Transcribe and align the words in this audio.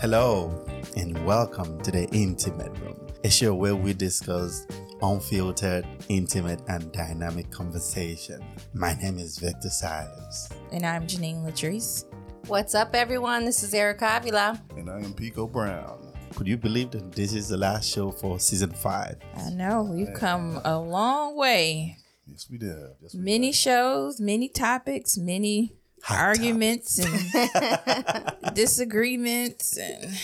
Hello, 0.00 0.64
and 0.96 1.22
welcome 1.26 1.78
to 1.82 1.90
the 1.90 2.08
Intimate 2.08 2.76
Room, 2.78 2.96
a 3.22 3.28
show 3.30 3.54
where 3.54 3.76
we 3.76 3.92
discuss 3.92 4.66
unfiltered, 5.02 5.86
intimate, 6.08 6.62
and 6.68 6.90
dynamic 6.92 7.50
conversation. 7.50 8.42
My 8.72 8.94
name 8.94 9.18
is 9.18 9.38
Victor 9.38 9.68
Silas. 9.68 10.48
And 10.72 10.86
I'm 10.86 11.06
Janine 11.06 11.44
Latrice. 11.44 12.06
What's 12.46 12.74
up, 12.74 12.94
everyone? 12.94 13.44
This 13.44 13.62
is 13.62 13.74
Erica 13.74 14.16
Avila. 14.16 14.60
And 14.74 14.88
I 14.88 15.00
am 15.00 15.12
Pico 15.12 15.46
Brown. 15.46 16.14
Could 16.34 16.48
you 16.48 16.56
believe 16.56 16.92
that 16.92 17.12
this 17.12 17.34
is 17.34 17.48
the 17.48 17.58
last 17.58 17.86
show 17.86 18.10
for 18.10 18.38
season 18.40 18.70
five? 18.70 19.16
I 19.36 19.50
know 19.50 19.82
we've 19.82 20.14
come 20.14 20.60
a 20.64 20.78
long 20.78 21.36
way. 21.36 21.98
Yes, 22.26 22.46
we 22.50 22.56
did. 22.56 22.76
Yes, 23.02 23.14
we 23.14 23.20
Many 23.20 23.48
did. 23.48 23.56
shows, 23.56 24.18
many 24.18 24.48
topics, 24.48 25.18
many 25.18 25.74
Hot 26.04 26.18
arguments 26.18 26.98
and 26.98 28.54
disagreements 28.54 29.76
and 29.76 30.14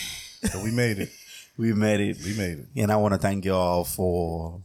So 0.51 0.63
we 0.63 0.71
made 0.71 0.99
it. 0.99 1.09
We 1.57 1.73
made 1.73 1.99
it. 1.99 2.17
We 2.23 2.37
made 2.37 2.59
it. 2.59 2.67
And 2.75 2.91
I 2.91 2.97
want 2.97 3.15
to 3.15 3.17
thank 3.17 3.43
you 3.43 3.55
all 3.55 3.83
for 3.83 4.61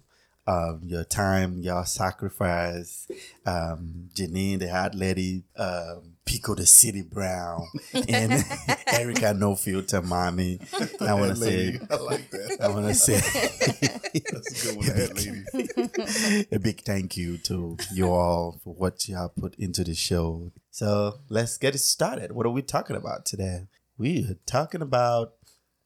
um, 0.47 0.81
your 0.85 1.05
time, 1.05 1.63
your 1.63 1.87
sacrifice. 1.87 3.09
Um, 3.47 4.11
Janine, 4.15 4.59
the 4.59 4.69
hot 4.69 4.95
lady, 4.95 5.45
um, 5.57 6.12
Pico, 6.25 6.55
the 6.55 6.67
city 6.67 7.03
brown, 7.03 7.67
and 8.09 8.45
Erica, 8.87 9.35
no 9.35 9.55
filter 9.57 10.03
mommy. 10.03 10.61
And 11.01 11.09
I 11.09 11.15
want 11.15 11.37
to 11.37 11.37
say, 11.37 11.81
I 11.91 11.97
like 11.97 12.31
that. 12.31 12.59
I 12.61 12.69
want 12.69 12.87
to 12.87 12.95
say 12.95 13.15
That's 14.33 14.65
a 14.65 14.67
good 14.67 14.77
one, 14.77 14.87
that 14.87 15.17
lady. 15.17 16.47
a 16.53 16.59
big 16.59 16.83
thank 16.83 17.17
you 17.17 17.39
to 17.39 17.77
you 17.93 18.11
all 18.11 18.61
for 18.63 18.75
what 18.75 19.09
you 19.09 19.17
have 19.17 19.35
put 19.37 19.55
into 19.57 19.85
the 19.85 19.95
show. 19.95 20.53
So 20.71 21.19
let's 21.29 21.59
get 21.59 21.75
it 21.75 21.79
started. 21.79 22.33
What 22.33 22.47
are 22.47 22.51
we 22.51 22.63
talking 22.63 22.97
about 22.97 23.27
today? 23.27 23.67
We 23.99 24.25
are 24.25 24.37
talking 24.47 24.83
about 24.83 25.35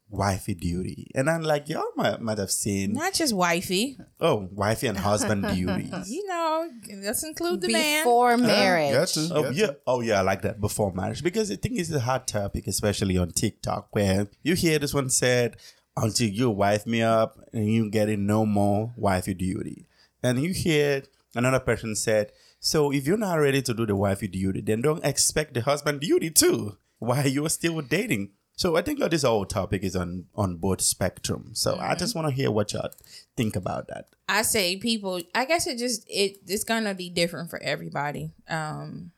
wifey 0.09 0.55
duty. 0.55 1.11
And 1.15 1.29
I'm 1.29 1.43
like, 1.43 1.69
y'all 1.69 1.91
might, 1.97 2.21
might 2.21 2.39
have 2.39 2.51
seen, 2.51 2.93
not 2.93 3.15
just 3.15 3.35
wifey. 3.35 3.99
oh, 4.21 4.49
wifey 4.53 4.87
and 4.87 4.99
husband 4.99 5.43
duties. 5.55 6.11
You 6.11 6.27
know, 6.27 6.71
let's 7.03 7.25
include 7.25 7.61
the 7.61 7.73
man. 7.73 8.03
Before 8.05 8.37
marriage. 8.37 8.93
Got 8.93 9.09
to. 9.09 9.29
Oh 9.34 9.43
got 9.45 9.55
yeah, 9.55 9.71
oh 9.87 10.01
yeah, 10.01 10.19
I 10.19 10.23
like 10.23 10.43
that 10.43 10.61
before 10.61 10.93
marriage 10.93 11.23
because 11.23 11.51
I 11.51 11.57
think 11.57 11.79
it's 11.79 11.91
a 11.91 12.01
hot 12.01 12.27
topic, 12.29 12.67
especially 12.67 13.19
on 13.19 13.31
TikTok, 13.31 13.89
where 13.95 14.29
you 14.43 14.55
hear 14.55 14.79
this 14.79 14.95
one 14.95 15.11
said, 15.11 15.57
"Until 15.97 16.29
you 16.29 16.51
wife 16.51 16.87
me 16.87 17.03
up, 17.03 17.39
and 17.53 17.67
you 17.67 17.91
getting 17.91 18.27
no 18.27 18.47
more 18.47 18.93
wifey 18.97 19.34
duty," 19.34 19.87
and 20.23 20.43
you 20.43 20.53
hear 20.53 21.03
another 21.34 21.61
person 21.61 21.97
said, 21.97 22.33
"So 22.61 22.93
if 22.93 23.07
you're 23.07 23.17
not 23.17 23.34
ready 23.37 23.61
to 23.62 23.75
do 23.75 23.87
the 23.87 23.97
wifey 23.97 24.29
duty, 24.29 24.61
then 24.61 24.83
don't 24.83 25.05
expect 25.05 25.55
the 25.55 25.62
husband 25.62 26.01
duty 26.01 26.31
too. 26.31 26.77
While 26.99 27.27
you're 27.27 27.51
still 27.51 27.81
dating." 27.83 28.31
So 28.57 28.75
I 28.77 28.83
think 28.83 28.99
this 28.99 29.23
whole 29.23 29.45
topic 29.45 29.85
is 29.85 29.95
on 29.95 30.27
on 30.35 30.57
both 30.57 30.81
spectrum. 30.81 31.51
So 31.53 31.79
I 31.79 31.95
just 31.95 32.15
want 32.15 32.27
to 32.29 32.35
hear 32.35 32.51
what 32.51 32.73
y'all 32.73 32.91
think 33.37 33.55
about 33.55 33.89
that. 33.89 34.09
I 34.29 34.43
say 34.43 34.77
people. 34.79 35.21
I 35.35 35.45
guess 35.45 35.67
it 35.67 35.79
just 35.79 36.05
it 36.09 36.39
it's 36.47 36.65
gonna 36.65 36.95
be 36.95 37.11
different 37.11 37.51
for 37.51 37.62
everybody. 37.62 38.33
Um, 38.49 39.12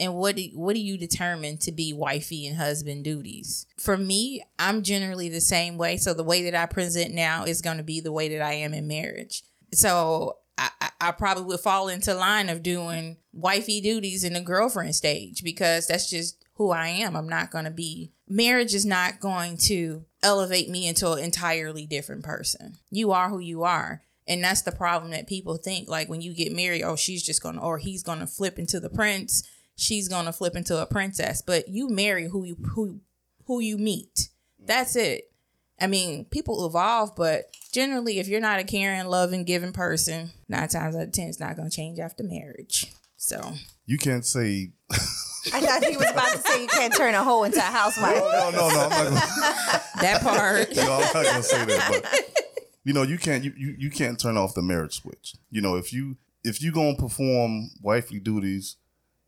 and 0.00 0.14
what 0.14 0.36
do 0.36 0.48
what 0.54 0.74
do 0.74 0.80
you 0.80 0.96
determine 0.96 1.58
to 1.58 1.72
be 1.72 1.92
wifey 1.92 2.46
and 2.46 2.56
husband 2.56 3.04
duties? 3.04 3.66
For 3.78 3.98
me, 3.98 4.42
I'm 4.58 4.82
generally 4.82 5.28
the 5.28 5.42
same 5.42 5.76
way. 5.76 5.98
So 5.98 6.14
the 6.14 6.24
way 6.24 6.44
that 6.44 6.54
I 6.54 6.64
present 6.64 7.12
now 7.12 7.44
is 7.44 7.60
gonna 7.60 7.82
be 7.82 8.00
the 8.00 8.12
way 8.12 8.28
that 8.30 8.40
I 8.42 8.54
am 8.54 8.72
in 8.72 8.88
marriage. 8.88 9.42
So 9.74 10.38
I, 10.56 10.70
I, 10.80 10.90
I 11.00 11.12
probably 11.12 11.44
would 11.44 11.60
fall 11.60 11.88
into 11.88 12.14
line 12.14 12.48
of 12.48 12.62
doing 12.62 13.18
wifey 13.34 13.82
duties 13.82 14.24
in 14.24 14.32
the 14.32 14.40
girlfriend 14.40 14.94
stage 14.94 15.44
because 15.44 15.86
that's 15.86 16.08
just 16.08 16.39
who 16.60 16.72
I 16.72 16.88
am. 16.88 17.16
I'm 17.16 17.26
not 17.26 17.50
gonna 17.50 17.70
be 17.70 18.12
marriage 18.28 18.74
is 18.74 18.84
not 18.84 19.18
going 19.18 19.56
to 19.56 20.04
elevate 20.22 20.68
me 20.68 20.86
into 20.86 21.10
an 21.10 21.24
entirely 21.24 21.86
different 21.86 22.22
person. 22.22 22.76
You 22.90 23.12
are 23.12 23.30
who 23.30 23.38
you 23.38 23.62
are. 23.62 24.02
And 24.28 24.44
that's 24.44 24.60
the 24.60 24.70
problem 24.70 25.10
that 25.12 25.26
people 25.26 25.56
think. 25.56 25.88
Like 25.88 26.10
when 26.10 26.20
you 26.20 26.34
get 26.34 26.54
married, 26.54 26.82
oh, 26.82 26.96
she's 26.96 27.22
just 27.22 27.42
gonna 27.42 27.62
or 27.62 27.78
he's 27.78 28.02
gonna 28.02 28.26
flip 28.26 28.58
into 28.58 28.78
the 28.78 28.90
prince, 28.90 29.42
she's 29.74 30.06
gonna 30.06 30.34
flip 30.34 30.54
into 30.54 30.76
a 30.76 30.84
princess. 30.84 31.40
But 31.40 31.68
you 31.68 31.88
marry 31.88 32.28
who 32.28 32.44
you 32.44 32.56
who 32.74 33.00
who 33.46 33.60
you 33.60 33.78
meet. 33.78 34.28
That's 34.58 34.96
it. 34.96 35.32
I 35.80 35.86
mean, 35.86 36.26
people 36.26 36.66
evolve, 36.66 37.16
but 37.16 37.44
generally 37.72 38.18
if 38.18 38.28
you're 38.28 38.38
not 38.38 38.60
a 38.60 38.64
caring, 38.64 39.06
loving, 39.06 39.44
giving 39.44 39.72
person, 39.72 40.32
nine 40.46 40.68
times 40.68 40.94
out 40.94 41.04
of 41.04 41.12
ten 41.12 41.28
it's 41.28 41.40
not 41.40 41.56
gonna 41.56 41.70
change 41.70 41.98
after 41.98 42.22
marriage. 42.22 42.92
So 43.16 43.54
You 43.86 43.96
can't 43.96 44.26
say. 44.26 44.72
I 45.52 45.60
thought 45.60 45.84
he 45.84 45.96
was 45.96 46.10
about 46.10 46.32
to 46.32 46.38
say 46.38 46.62
you 46.62 46.68
can't 46.68 46.94
turn 46.94 47.14
a 47.14 47.22
hoe 47.24 47.44
into 47.44 47.58
a 47.58 47.62
housewife. 47.62 48.16
No, 48.16 48.50
no, 48.50 48.68
no. 48.68 48.68
I'm 48.68 48.90
not 48.90 48.90
gonna, 48.90 49.10
that 50.00 50.20
part 50.22 50.76
no, 50.76 50.82
I'm 50.82 51.00
not 51.00 51.12
gonna 51.12 51.42
say 51.42 51.64
that. 51.64 52.00
But 52.02 52.50
you 52.84 52.92
know, 52.92 53.02
you 53.02 53.18
can't. 53.18 53.44
You, 53.44 53.52
you 53.56 53.74
you 53.78 53.90
can't 53.90 54.18
turn 54.18 54.36
off 54.36 54.54
the 54.54 54.62
marriage 54.62 55.00
switch. 55.00 55.34
You 55.50 55.60
know, 55.60 55.76
if 55.76 55.92
you 55.92 56.16
if 56.44 56.62
you 56.62 56.72
gonna 56.72 56.96
perform 56.96 57.70
wifely 57.82 58.18
duties 58.18 58.76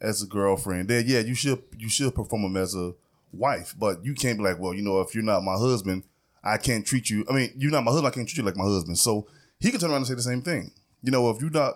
as 0.00 0.22
a 0.22 0.26
girlfriend, 0.26 0.88
then 0.88 1.04
yeah, 1.06 1.20
you 1.20 1.34
should 1.34 1.62
you 1.76 1.88
should 1.88 2.14
perform 2.14 2.42
them 2.42 2.56
as 2.56 2.74
a 2.74 2.94
wife. 3.32 3.74
But 3.78 4.04
you 4.04 4.14
can't 4.14 4.38
be 4.38 4.44
like, 4.44 4.58
well, 4.58 4.74
you 4.74 4.82
know, 4.82 5.00
if 5.00 5.14
you're 5.14 5.24
not 5.24 5.42
my 5.42 5.54
husband, 5.56 6.04
I 6.42 6.56
can't 6.58 6.86
treat 6.86 7.10
you. 7.10 7.24
I 7.28 7.32
mean, 7.34 7.52
you're 7.56 7.70
not 7.70 7.84
my 7.84 7.90
husband. 7.90 8.12
I 8.12 8.14
can't 8.14 8.28
treat 8.28 8.38
you 8.38 8.44
like 8.44 8.56
my 8.56 8.64
husband. 8.64 8.98
So 8.98 9.26
he 9.60 9.70
can 9.70 9.80
turn 9.80 9.90
around 9.90 9.98
and 9.98 10.06
say 10.06 10.14
the 10.14 10.22
same 10.22 10.42
thing. 10.42 10.72
You 11.02 11.10
know, 11.10 11.30
if 11.30 11.40
you're 11.40 11.50
not 11.50 11.74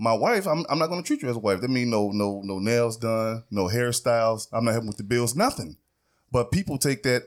my 0.00 0.14
wife, 0.14 0.46
I'm, 0.46 0.64
I'm 0.70 0.78
not 0.78 0.88
going 0.88 1.02
to 1.02 1.06
treat 1.06 1.20
you 1.20 1.28
as 1.28 1.36
a 1.36 1.40
wife. 1.40 1.60
That 1.60 1.68
means 1.68 1.90
no 1.90 2.10
no 2.10 2.40
no 2.42 2.58
nails 2.58 2.96
done, 2.96 3.44
no 3.50 3.66
hairstyles. 3.66 4.48
I'm 4.50 4.64
not 4.64 4.72
helping 4.72 4.88
with 4.88 4.96
the 4.96 5.04
bills, 5.04 5.36
nothing. 5.36 5.76
But 6.32 6.50
people 6.50 6.78
take 6.78 7.02
that 7.02 7.24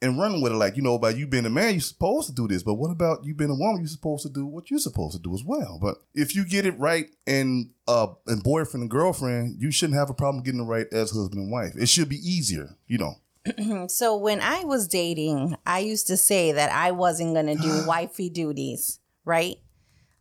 and 0.00 0.18
run 0.18 0.40
with 0.40 0.52
it 0.52 0.56
like, 0.56 0.76
you 0.76 0.82
know, 0.82 0.98
by 0.98 1.10
you 1.10 1.26
being 1.26 1.44
a 1.46 1.50
man, 1.50 1.74
you're 1.74 1.80
supposed 1.80 2.28
to 2.28 2.34
do 2.34 2.48
this. 2.48 2.62
But 2.62 2.74
what 2.74 2.90
about 2.90 3.24
you 3.24 3.34
being 3.34 3.50
a 3.50 3.54
woman? 3.54 3.80
You're 3.80 3.88
supposed 3.88 4.22
to 4.22 4.32
do 4.32 4.46
what 4.46 4.70
you're 4.70 4.80
supposed 4.80 5.16
to 5.16 5.22
do 5.22 5.34
as 5.34 5.44
well. 5.44 5.78
But 5.80 5.96
if 6.14 6.34
you 6.34 6.46
get 6.46 6.64
it 6.64 6.78
right 6.78 7.10
and 7.26 7.70
uh 7.86 8.08
and 8.26 8.42
boyfriend 8.42 8.82
and 8.82 8.90
girlfriend, 8.90 9.60
you 9.60 9.70
shouldn't 9.70 9.98
have 9.98 10.08
a 10.08 10.14
problem 10.14 10.42
getting 10.42 10.60
it 10.60 10.64
right 10.64 10.86
as 10.92 11.10
husband 11.10 11.42
and 11.42 11.52
wife. 11.52 11.74
It 11.76 11.88
should 11.88 12.08
be 12.08 12.16
easier, 12.16 12.76
you 12.86 12.98
know. 12.98 13.14
So 13.88 14.16
when 14.16 14.40
I 14.40 14.64
was 14.64 14.88
dating, 14.88 15.56
I 15.66 15.80
used 15.80 16.06
to 16.06 16.16
say 16.16 16.52
that 16.52 16.72
I 16.72 16.92
wasn't 16.92 17.34
going 17.34 17.46
to 17.46 17.62
do 17.62 17.84
wifey 17.86 18.30
duties, 18.30 19.00
right? 19.24 19.58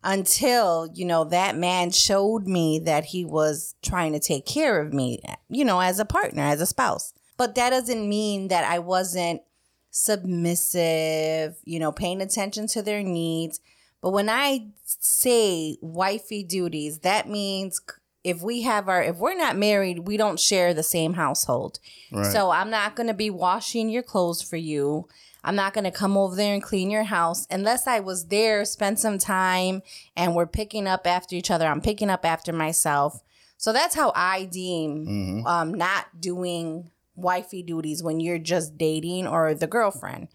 Until, 0.07 0.87
you 0.93 1.03
know, 1.03 1.23
that 1.23 1.57
man 1.57 1.89
showed 1.89 2.45
me 2.45 2.77
that 2.85 3.05
he 3.05 3.25
was 3.25 3.73
trying 3.81 4.13
to 4.13 4.19
take 4.19 4.45
care 4.45 4.79
of 4.79 4.93
me, 4.93 5.19
you 5.49 5.65
know, 5.65 5.79
as 5.79 5.99
a 5.99 6.05
partner, 6.05 6.43
as 6.43 6.61
a 6.61 6.67
spouse. 6.67 7.11
But 7.37 7.55
that 7.55 7.71
doesn't 7.71 8.07
mean 8.07 8.49
that 8.49 8.63
I 8.63 8.77
wasn't 8.77 9.41
submissive, 9.89 11.57
you 11.63 11.79
know, 11.79 11.91
paying 11.91 12.21
attention 12.21 12.67
to 12.67 12.83
their 12.83 13.01
needs. 13.01 13.59
But 13.99 14.11
when 14.11 14.29
I 14.29 14.67
say 14.85 15.77
wifey 15.81 16.43
duties, 16.43 16.99
that 16.99 17.27
means 17.27 17.81
if 18.23 18.41
we 18.41 18.61
have 18.61 18.87
our, 18.87 19.01
if 19.01 19.17
we're 19.17 19.35
not 19.35 19.57
married, 19.57 20.07
we 20.07 20.17
don't 20.17 20.39
share 20.39 20.73
the 20.73 20.83
same 20.83 21.13
household. 21.13 21.79
Right. 22.11 22.31
So 22.31 22.51
I'm 22.51 22.69
not 22.69 22.95
going 22.95 23.07
to 23.07 23.13
be 23.13 23.29
washing 23.31 23.89
your 23.89 24.03
clothes 24.03 24.41
for 24.41 24.57
you. 24.57 25.07
I'm 25.45 25.55
not 25.55 25.73
going 25.75 25.83
to 25.83 25.91
come 25.91 26.17
over 26.17 26.35
there 26.35 26.53
and 26.53 26.63
clean 26.63 26.89
your 26.89 27.03
house 27.03 27.45
unless 27.51 27.85
I 27.85 27.99
was 27.99 28.25
there, 28.25 28.65
spend 28.65 28.99
some 28.99 29.19
time, 29.19 29.83
and 30.17 30.33
we're 30.33 30.47
picking 30.47 30.87
up 30.87 31.05
after 31.05 31.35
each 31.35 31.51
other. 31.51 31.67
I'm 31.67 31.81
picking 31.81 32.09
up 32.09 32.25
after 32.25 32.51
myself. 32.51 33.21
So 33.57 33.71
that's 33.71 33.95
how 33.95 34.11
I 34.15 34.45
deem 34.45 35.43
um, 35.45 35.73
not 35.73 36.19
doing 36.19 36.89
wifey 37.15 37.61
duties 37.61 38.03
when 38.03 38.19
you're 38.19 38.39
just 38.39 38.77
dating 38.77 39.27
or 39.27 39.53
the 39.53 39.67
girlfriend. 39.67 40.29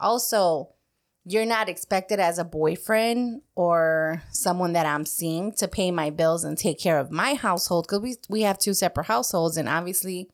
Also, 0.00 0.70
you're 1.24 1.46
not 1.46 1.68
expected 1.68 2.20
as 2.20 2.38
a 2.38 2.44
boyfriend 2.44 3.42
or 3.54 4.22
someone 4.30 4.74
that 4.74 4.86
I'm 4.86 5.06
seeing 5.06 5.52
to 5.54 5.68
pay 5.68 5.90
my 5.90 6.10
bills 6.10 6.44
and 6.44 6.58
take 6.58 6.78
care 6.78 6.98
of 6.98 7.10
my 7.10 7.34
household 7.34 7.86
because 7.86 8.00
we, 8.00 8.16
we 8.28 8.42
have 8.42 8.58
two 8.58 8.74
separate 8.74 9.06
households. 9.06 9.56
And 9.56 9.68
obviously, 9.68 10.28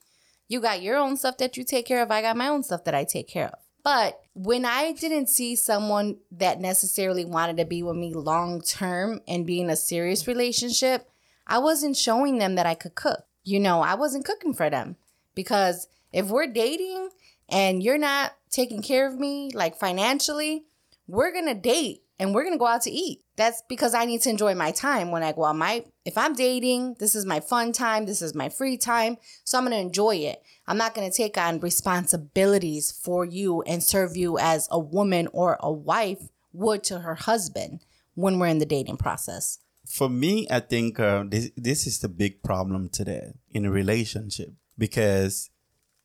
you 0.49 0.61
got 0.61 0.83
your 0.83 0.97
own 0.97 1.17
stuff 1.17 1.37
that 1.39 1.57
you 1.57 1.65
take 1.65 1.87
care 1.87 2.03
of. 2.03 2.11
I 2.11 2.23
got 2.23 2.37
my 2.37 2.49
own 2.49 2.63
stuff 2.63 2.85
that 2.85 2.95
I 2.95 3.05
take 3.05 3.29
care 3.29 3.49
of. 3.49 3.59
But 3.85 4.21
when 4.35 4.65
I 4.65 4.93
didn't 4.93 5.29
see 5.29 5.57
someone 5.57 6.17
that 6.31 6.61
necessarily 6.61 7.25
wanted 7.25 7.59
to 7.59 7.65
be 7.65 7.83
with 7.83 7.97
me 7.97 8.15
long 8.15 8.63
term 8.63 9.21
and 9.29 9.47
be 9.47 9.61
in 9.61 9.69
a 9.69 9.77
serious 9.77 10.27
relationship, 10.27 11.09
I 11.47 11.59
wasn't 11.59 11.97
showing 11.97 12.39
them 12.39 12.55
that 12.55 12.67
I 12.67 12.75
could 12.75 12.95
cook. 12.95 13.25
You 13.45 13.61
know, 13.61 13.83
I 13.83 13.95
wasn't 13.95 14.25
cooking 14.25 14.55
for 14.55 14.71
them 14.71 14.97
because 15.35 15.89
if 16.13 16.29
we're 16.29 16.47
dating 16.47 17.11
and 17.49 17.83
you're 17.83 17.99
not 17.99 18.33
taking 18.51 18.83
care 18.83 19.07
of 19.07 19.19
me 19.19 19.51
like 19.53 19.77
financially, 19.77 20.65
we're 21.07 21.33
going 21.33 21.47
to 21.47 21.55
date 21.55 22.03
and 22.19 22.35
we're 22.35 22.43
going 22.43 22.55
to 22.55 22.59
go 22.59 22.67
out 22.67 22.83
to 22.83 22.91
eat. 22.91 23.21
That's 23.37 23.63
because 23.69 23.95
I 23.95 24.05
need 24.05 24.23
to 24.23 24.31
enjoy 24.31 24.55
my 24.55 24.71
time 24.71 25.11
when 25.11 25.23
I 25.23 25.33
go 25.33 25.45
out. 25.45 25.57
My 25.57 25.85
if 26.05 26.19
I'm 26.19 26.35
dating, 26.35 26.97
this 26.99 27.15
is 27.15 27.25
my 27.25 27.41
fun 27.41 27.73
time, 27.73 28.07
this 28.07 28.23
is 28.23 28.35
my 28.35 28.49
free 28.49 28.77
time, 28.77 29.17
so 29.45 29.59
I'm 29.59 29.65
going 29.65 29.77
to 29.77 29.81
enjoy 29.81 30.17
it. 30.17 30.43
I'm 30.67 30.77
not 30.77 30.95
going 30.95 31.11
to 31.11 31.17
take 31.17 31.39
on 31.39 31.61
responsibilities 31.61 32.93
for 32.93 33.25
you 33.25 33.63
and 33.63 33.83
serve 33.83 34.17
you 34.17 34.39
as 34.39 34.69
a 34.71 34.79
woman 34.79 35.29
or 35.33 35.57
a 35.61 35.73
wife 35.73 36.29
would 36.53 36.85
to 36.85 37.01
her 37.01 37.15
husband 37.15 37.85
when 38.15 38.39
we're 38.39 38.47
in 38.49 38.59
the 38.59 38.67
dating 38.67 38.99
process. 38.99 39.59
For 39.87 40.09
me, 40.09 40.47
I 40.51 40.61
think 40.61 41.01
uh, 41.01 41.25
this 41.27 41.51
this 41.57 41.87
is 41.87 41.99
the 41.99 42.09
big 42.09 42.43
problem 42.43 42.89
today 42.89 43.33
in 43.51 43.65
a 43.65 43.71
relationship 43.71 44.51
because 44.79 45.51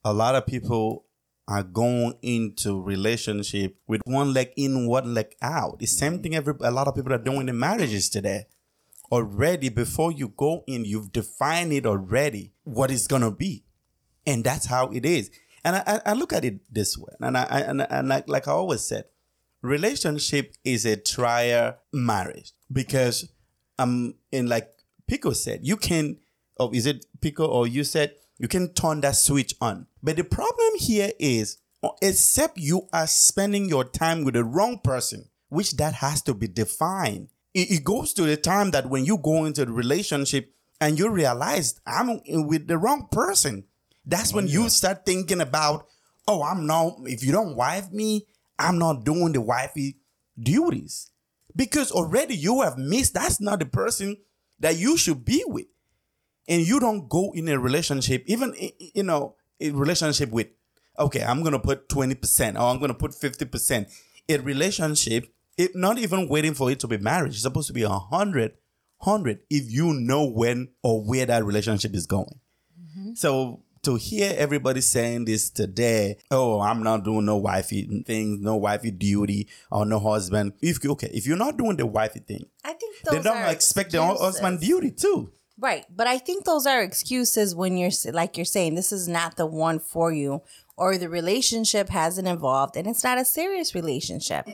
a 0.04 0.14
lot 0.14 0.36
of 0.36 0.46
people 0.46 1.06
are 1.48 1.64
going 1.64 2.14
into 2.22 2.82
relationship 2.82 3.78
with 3.88 4.02
one 4.06 4.34
leg 4.34 4.52
in, 4.58 4.88
one 4.88 5.14
leg 5.14 5.34
out. 5.42 5.80
The 5.80 5.86
same 5.86 6.22
thing 6.22 6.36
every 6.36 6.54
a 6.62 6.72
lot 6.72 6.88
of 6.88 6.96
people 6.96 7.14
are 7.14 7.18
doing 7.18 7.48
in 7.48 7.58
marriages 7.58 8.10
today. 8.10 8.48
Already 9.12 9.70
before 9.70 10.12
you 10.12 10.28
go 10.28 10.66
in, 10.68 10.84
you've 10.84 11.14
defined 11.14 11.72
it 11.72 11.86
already 11.86 12.52
what 12.64 12.92
it's 12.92 13.08
gonna 13.08 13.32
be, 13.32 13.64
and 14.26 14.44
that's 14.44 14.66
how 14.66 14.90
it 14.90 15.06
is. 15.06 15.32
And 15.64 15.78
I, 15.78 16.02
I, 16.06 16.14
look 16.14 16.34
at 16.34 16.46
it 16.46 16.62
this 16.74 16.98
way, 16.98 17.14
and 17.22 17.38
I, 17.38 17.44
and, 17.44 17.82
and 17.82 18.10
like, 18.10 18.28
like 18.28 18.48
I 18.48 18.52
always 18.52 18.82
said, 18.82 19.06
relationship 19.62 20.54
is 20.64 20.86
a 20.86 20.98
trial 20.98 21.78
marriage 21.94 22.52
because 22.72 23.30
um 23.80 24.16
in 24.32 24.48
like 24.48 24.70
Pico 25.08 25.32
said, 25.32 25.62
you 25.64 25.78
can 25.78 26.18
or 26.58 26.74
is 26.76 26.86
it 26.86 27.06
Pico 27.22 27.46
or 27.46 27.68
you 27.68 27.84
said 27.86 28.14
you 28.38 28.48
can 28.48 28.74
turn 28.74 29.02
that 29.02 29.16
switch 29.16 29.56
on. 29.62 29.88
But 30.02 30.18
the 30.18 30.24
problem 30.24 30.74
here 30.78 31.12
is 31.20 31.58
uh, 31.84 31.90
except 32.02 32.58
you 32.58 32.88
are 32.94 33.08
spending 33.08 33.70
your 33.70 33.84
time 33.84 34.24
with 34.24 34.34
the 34.34 34.44
wrong 34.44 34.80
person, 34.84 35.30
which 35.50 35.78
that 35.78 35.96
has 35.96 36.22
to 36.24 36.34
be 36.34 36.48
defined. 36.48 37.30
It, 37.54 37.72
it 37.72 37.84
goes 37.84 38.14
to 38.14 38.24
the 38.24 38.38
time 38.38 38.72
that 38.72 38.90
when 38.90 39.06
you 39.06 39.18
go 39.18 39.46
into 39.46 39.66
the 39.66 39.72
relationship 39.72 40.54
and 40.82 40.98
you 40.98 41.10
realize 41.10 41.80
I'm 41.86 42.20
with 42.26 42.68
the 42.68 42.78
wrong 42.78 43.08
person, 43.12 43.66
that's 44.06 44.34
when 44.34 44.48
you 44.48 44.70
start 44.70 45.06
thinking 45.06 45.42
about, 45.42 45.88
oh, 46.28 46.44
I'm 46.44 46.66
not, 46.66 46.98
if 47.06 47.24
you 47.24 47.32
don't 47.32 47.56
wife 47.56 47.92
me, 47.92 48.28
I'm 48.58 48.80
not 48.80 49.04
doing 49.04 49.34
the 49.34 49.42
wifey 49.42 49.98
duties. 50.40 51.12
Because 51.56 51.92
already 51.92 52.36
you 52.36 52.62
have 52.62 52.78
missed, 52.78 53.14
that's 53.14 53.42
not 53.42 53.60
the 53.60 53.66
person 53.66 54.18
that 54.60 54.78
you 54.78 54.98
should 54.98 55.26
be 55.26 55.44
with. 55.46 55.66
And 56.48 56.66
you 56.66 56.80
don't 56.80 57.10
go 57.10 57.32
in 57.34 57.48
a 57.50 57.60
relationship, 57.60 58.24
even, 58.28 58.54
you 58.80 59.04
know, 59.04 59.36
a 59.60 59.72
relationship 59.72 60.30
with, 60.32 60.48
okay, 60.98 61.24
I'm 61.24 61.44
to 61.44 61.60
put 61.60 61.90
20% 61.90 62.56
or 62.56 62.62
I'm 62.62 62.80
to 62.80 62.94
put 62.94 63.12
50%. 63.12 63.92
A 64.30 64.38
relationship, 64.38 65.34
it, 65.58 65.76
not 65.76 65.98
even 65.98 66.28
waiting 66.28 66.54
for 66.54 66.72
it 66.72 66.80
to 66.82 66.88
be 66.88 66.98
marriage, 66.98 67.34
it's 67.34 67.42
supposed 67.42 67.68
to 67.68 67.74
be 67.74 67.84
a 67.84 67.90
hundred, 67.90 68.54
hundred 69.02 69.40
if 69.50 69.72
you 69.72 69.94
know 69.94 70.26
when 70.26 70.70
or 70.84 71.04
where 71.04 71.26
that 71.26 71.44
relationship 71.44 71.94
is 71.94 72.06
going. 72.06 72.40
Mm-hmm. 72.80 73.14
So 73.16 73.64
to 73.84 73.96
hear 73.96 74.34
everybody 74.38 74.82
saying 74.82 75.26
this 75.26 75.50
today, 75.50 76.18
oh, 76.30 76.60
I'm 76.60 76.84
not 76.84 77.06
doing 77.06 77.26
no 77.26 77.38
wifey 77.38 78.04
thing, 78.06 78.42
no 78.42 78.58
wifey 78.58 78.92
duty, 78.92 79.48
or 79.72 79.86
no 79.86 80.00
husband. 80.00 80.54
If 80.62 80.86
okay, 80.86 81.10
if 81.14 81.26
you're 81.26 81.38
not 81.38 81.58
doing 81.58 81.78
the 81.78 81.86
wifey 81.86 82.20
thing, 82.20 82.48
I 82.66 82.74
think 82.74 82.96
they 83.10 83.22
don't 83.22 83.50
expect 83.50 83.92
the 83.92 84.04
husband 84.04 84.60
duty 84.60 84.92
too. 84.92 85.32
Right. 85.60 85.86
But 85.90 86.08
I 86.08 86.20
think 86.20 86.46
those 86.46 86.66
are 86.68 86.82
excuses 86.82 87.56
when 87.56 87.78
you're, 87.78 87.92
like 88.12 88.38
you're 88.38 88.46
saying, 88.46 88.76
this 88.76 88.92
is 88.92 89.08
not 89.08 89.38
the 89.38 89.48
one 89.48 89.80
for 89.80 90.12
you, 90.12 90.44
or 90.78 90.98
the 90.98 91.10
relationship 91.10 91.90
hasn't 91.90 92.28
evolved 92.28 92.78
and 92.78 92.88
it's 92.88 93.04
not 93.04 93.18
a 93.18 93.26
serious 93.26 93.74
relationship. 93.74 94.48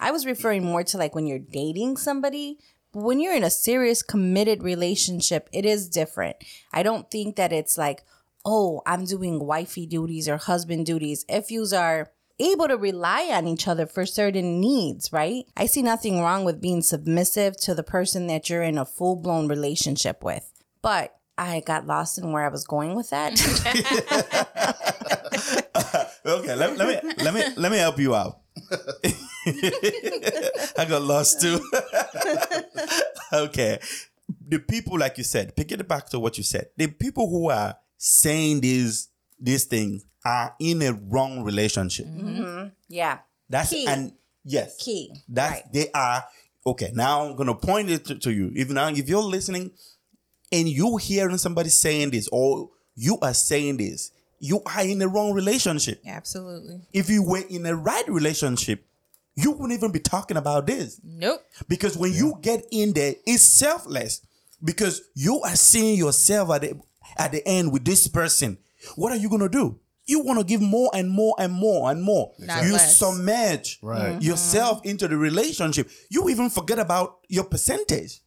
I 0.00 0.10
was 0.10 0.24
referring 0.24 0.64
more 0.64 0.82
to 0.84 0.96
like 0.96 1.14
when 1.14 1.26
you're 1.26 1.38
dating 1.38 1.98
somebody. 1.98 2.58
But 2.92 3.02
when 3.02 3.20
you're 3.20 3.36
in 3.36 3.44
a 3.44 3.50
serious, 3.50 4.02
committed 4.02 4.62
relationship, 4.62 5.50
it 5.52 5.66
is 5.66 5.90
different. 5.90 6.36
I 6.72 6.82
don't 6.82 7.10
think 7.10 7.36
that 7.36 7.52
it's 7.52 7.76
like, 7.76 8.04
oh, 8.46 8.80
I'm 8.86 9.04
doing 9.04 9.44
wifey 9.44 9.86
duties 9.86 10.28
or 10.28 10.38
husband 10.38 10.86
duties. 10.86 11.26
If 11.28 11.50
you 11.50 11.66
are 11.74 12.12
able 12.38 12.68
to 12.68 12.76
rely 12.76 13.30
on 13.32 13.46
each 13.46 13.68
other 13.68 13.86
for 13.86 14.06
certain 14.06 14.60
needs, 14.60 15.12
right? 15.12 15.44
I 15.56 15.66
see 15.66 15.82
nothing 15.82 16.20
wrong 16.20 16.44
with 16.44 16.60
being 16.60 16.82
submissive 16.82 17.56
to 17.62 17.74
the 17.74 17.82
person 17.82 18.26
that 18.26 18.50
you're 18.50 18.62
in 18.62 18.78
a 18.78 18.84
full 18.84 19.16
blown 19.16 19.48
relationship 19.48 20.22
with. 20.22 20.52
But 20.82 21.16
I 21.38 21.60
got 21.60 21.86
lost 21.86 22.18
in 22.18 22.32
where 22.32 22.44
I 22.44 22.48
was 22.48 22.66
going 22.66 22.94
with 22.94 23.10
that. 23.10 23.36
Okay, 26.26 26.56
let, 26.56 26.76
let 26.76 26.88
me 26.88 27.12
let 27.22 27.34
me 27.34 27.42
let 27.56 27.70
me 27.70 27.78
help 27.78 28.00
you 28.00 28.14
out. 28.14 28.40
I 30.76 30.84
got 30.88 31.02
lost 31.02 31.40
too. 31.40 31.60
okay. 33.32 33.78
The 34.48 34.58
people, 34.58 34.98
like 34.98 35.18
you 35.18 35.24
said, 35.24 35.54
pick 35.54 35.70
it 35.70 35.86
back 35.86 36.08
to 36.08 36.18
what 36.18 36.36
you 36.36 36.42
said. 36.42 36.66
The 36.76 36.88
people 36.88 37.30
who 37.30 37.48
are 37.50 37.76
saying 37.96 38.60
these 38.60 39.08
these 39.38 39.64
things 39.64 40.04
are 40.24 40.54
in 40.58 40.82
a 40.82 40.92
wrong 40.92 41.42
relationship. 41.44 42.06
Mm-hmm. 42.06 42.68
yeah. 42.88 43.18
That's 43.48 43.70
Key. 43.70 43.86
and 43.86 44.12
yes, 44.44 44.76
Key. 44.78 45.12
That's 45.28 45.52
Right. 45.52 45.72
they 45.72 45.90
are 45.94 46.24
okay. 46.66 46.90
Now 46.94 47.26
I'm 47.28 47.36
gonna 47.36 47.54
point 47.54 47.90
it 47.90 48.04
to, 48.06 48.16
to 48.16 48.32
you. 48.32 48.50
If 48.56 48.70
now 48.70 48.88
if 48.88 49.08
you're 49.08 49.22
listening 49.22 49.70
and 50.50 50.68
you 50.68 50.96
hearing 50.96 51.38
somebody 51.38 51.68
saying 51.68 52.10
this 52.10 52.28
or 52.32 52.70
you 52.96 53.18
are 53.22 53.34
saying 53.34 53.76
this, 53.76 54.10
you 54.40 54.62
are 54.66 54.82
in 54.82 54.98
the 54.98 55.08
wrong 55.08 55.32
relationship. 55.32 56.00
Absolutely. 56.06 56.80
If 56.92 57.08
you 57.08 57.22
were 57.22 57.42
in 57.48 57.64
a 57.66 57.74
right 57.76 58.08
relationship, 58.08 58.84
you 59.36 59.52
wouldn't 59.52 59.72
even 59.78 59.92
be 59.92 60.00
talking 60.00 60.36
about 60.36 60.66
this. 60.66 61.00
Nope. 61.04 61.42
Because 61.68 61.96
when 61.96 62.12
you 62.12 62.38
get 62.40 62.64
in 62.72 62.94
there, 62.94 63.14
it's 63.26 63.42
selfless. 63.42 64.22
Because 64.64 65.02
you 65.14 65.40
are 65.42 65.54
seeing 65.54 65.96
yourself 65.98 66.50
at 66.50 66.62
the 66.62 66.80
at 67.16 67.30
the 67.32 67.46
end 67.46 67.72
with 67.72 67.84
this 67.84 68.08
person. 68.08 68.58
What 68.94 69.12
are 69.12 69.16
you 69.16 69.28
gonna 69.28 69.48
do? 69.48 69.78
You 70.06 70.20
want 70.20 70.38
to 70.38 70.44
give 70.44 70.60
more 70.60 70.88
and 70.94 71.10
more 71.10 71.34
and 71.38 71.52
more 71.52 71.90
and 71.90 72.00
more. 72.00 72.32
Not 72.38 72.64
you 72.64 72.74
less. 72.74 72.96
submerge 72.96 73.78
Right. 73.82 74.12
Mm-hmm. 74.12 74.20
yourself 74.20 74.80
into 74.84 75.08
the 75.08 75.16
relationship. 75.16 75.90
You 76.10 76.28
even 76.28 76.48
forget 76.48 76.78
about 76.78 77.18
your 77.28 77.42
percentage. 77.44 78.20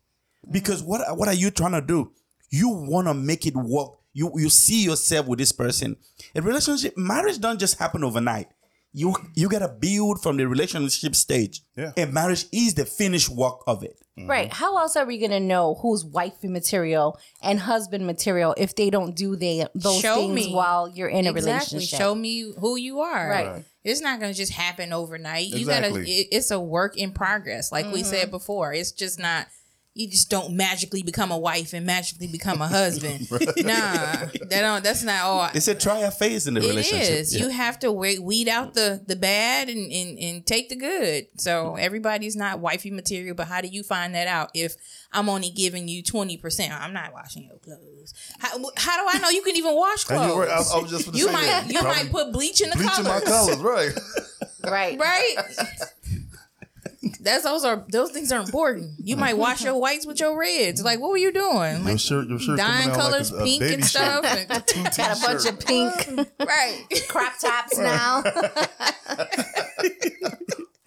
Because 0.51 0.83
what 0.83 1.01
what 1.17 1.27
are 1.29 1.33
you 1.33 1.51
trying 1.51 1.71
to 1.73 1.81
do? 1.81 2.11
You 2.49 2.69
want 2.69 3.07
to 3.07 3.13
make 3.13 3.45
it 3.45 3.55
work. 3.55 3.91
You 4.13 4.31
you 4.35 4.49
see 4.49 4.83
yourself 4.83 5.27
with 5.27 5.39
this 5.39 5.51
person. 5.53 5.95
A 6.35 6.41
relationship, 6.41 6.97
marriage 6.97 7.39
don't 7.39 7.59
just 7.59 7.79
happen 7.79 8.03
overnight. 8.03 8.47
You 8.91 9.15
you 9.35 9.49
gotta 9.49 9.67
build 9.69 10.21
from 10.21 10.37
the 10.37 10.47
relationship 10.47 11.15
stage. 11.15 11.61
Yeah. 11.77 11.91
And 11.95 12.13
marriage 12.13 12.45
is 12.51 12.73
the 12.73 12.85
finished 12.85 13.29
work 13.29 13.59
of 13.67 13.83
it. 13.83 13.95
Right. 14.21 14.51
How 14.51 14.77
else 14.77 14.97
are 14.97 15.05
we 15.05 15.17
going 15.17 15.31
to 15.31 15.39
know 15.39 15.75
who's 15.75 16.03
wifey 16.03 16.49
material 16.49 17.17
and 17.41 17.57
husband 17.57 18.05
material 18.05 18.53
if 18.57 18.75
they 18.75 18.89
don't 18.89 19.15
do 19.15 19.37
they, 19.37 19.65
those 19.73 20.01
Show 20.01 20.15
things 20.15 20.35
me. 20.47 20.53
while 20.53 20.89
you're 20.89 21.07
in 21.07 21.25
a 21.25 21.31
relationship? 21.31 21.97
Show 21.97 22.15
me 22.15 22.51
who 22.59 22.75
you 22.75 22.99
are. 22.99 23.29
Right. 23.29 23.47
Right. 23.47 23.63
It's 23.85 24.01
not 24.01 24.19
going 24.19 24.33
to 24.33 24.37
just 24.37 24.51
happen 24.51 24.91
overnight. 24.91 25.45
You 25.47 25.59
Exactly. 25.59 26.01
gotta. 26.01 26.11
It, 26.11 26.27
it's 26.33 26.51
a 26.51 26.59
work 26.59 26.97
in 26.97 27.13
progress, 27.13 27.71
like 27.71 27.85
we 27.93 28.01
Mm-hmm. 28.01 28.09
said 28.09 28.29
before. 28.31 28.73
It's 28.73 28.91
just 28.91 29.19
not. 29.19 29.47
You 29.99 30.09
just 30.09 30.29
don't 30.29 30.55
magically 30.55 31.03
become 31.03 31.29
a 31.29 31.37
wife 31.37 31.73
and 31.73 31.85
magically 31.85 32.27
become 32.27 32.61
a 32.61 32.67
husband. 32.79 33.29
Nah, 33.29 33.35
that 33.57 34.47
don't. 34.49 34.81
That's 34.81 35.03
not 35.03 35.23
all. 35.23 35.49
It's 35.53 35.67
a 35.67 35.75
trial 35.75 36.09
phase 36.09 36.47
in 36.47 36.53
the 36.53 36.61
It 36.61 36.69
relationship. 36.69 37.09
is. 37.09 37.35
Yeah. 37.35 37.43
You 37.43 37.49
have 37.49 37.79
to 37.79 37.91
weed 37.91 38.47
out 38.47 38.75
the 38.75 39.03
the 39.05 39.17
bad 39.17 39.67
and, 39.67 39.91
and 39.91 40.17
and 40.17 40.45
take 40.45 40.69
the 40.69 40.77
good. 40.77 41.27
So 41.37 41.65
mm-hmm. 41.65 41.79
everybody's 41.81 42.37
not 42.37 42.61
wifey 42.61 42.91
material, 42.91 43.35
but 43.35 43.47
how 43.47 43.59
do 43.59 43.67
you 43.67 43.83
find 43.83 44.15
that 44.15 44.27
out 44.27 44.51
if 44.53 44.77
I'm 45.11 45.27
only 45.27 45.49
giving 45.49 45.89
you 45.89 46.01
twenty 46.01 46.37
percent? 46.37 46.71
I'm 46.71 46.93
not 46.93 47.11
washing 47.11 47.43
your 47.43 47.57
clothes. 47.57 48.13
How, 48.39 48.57
how 48.77 49.03
do 49.03 49.17
I 49.17 49.19
know 49.19 49.29
you 49.29 49.41
can 49.41 49.57
even 49.57 49.75
wash 49.75 50.05
clothes? 50.05 50.27
you're 50.27 50.39
right. 50.39 50.49
I, 50.49 50.77
I 50.77 50.81
was 50.81 50.91
just 50.91 51.07
gonna 51.07 51.17
you 51.17 51.29
might 51.29 51.45
that. 51.47 51.67
you 51.67 51.77
Probably 51.77 52.03
might 52.03 52.11
put 52.11 52.31
bleach 52.31 52.61
in 52.61 52.69
the 52.69 52.77
bleaching 52.77 53.03
colors, 53.03 53.25
my 53.25 53.29
colors, 53.29 53.57
right? 54.63 54.97
Right. 54.97 54.97
right? 54.97 55.35
That's 57.21 57.43
those 57.43 57.65
are 57.65 57.85
those 57.89 58.11
things 58.11 58.31
are 58.31 58.39
important. 58.39 58.91
You 58.99 59.17
might 59.17 59.37
wash 59.37 59.63
your 59.63 59.77
whites 59.77 60.05
with 60.05 60.19
your 60.19 60.37
reds. 60.39 60.83
Like, 60.83 60.99
what 60.99 61.09
were 61.11 61.17
you 61.17 61.31
doing? 61.33 61.85
Your 61.85 61.97
shirt, 61.97 62.27
your 62.29 62.39
shirt 62.39 62.57
dyeing 62.57 62.89
colors, 62.91 63.31
like 63.31 63.39
a, 63.39 63.43
a 63.43 63.45
pink 63.45 63.59
baby 63.61 63.73
and 63.75 63.83
shirt. 63.83 64.25
stuff. 64.25 64.25
and- 64.25 64.47
Got 64.97 65.17
a 65.17 65.21
bunch 65.21 65.45
of 65.45 65.59
pink 65.59 66.29
right. 66.39 66.85
crop 67.09 67.33
tops 67.39 67.77
now. 67.77 68.23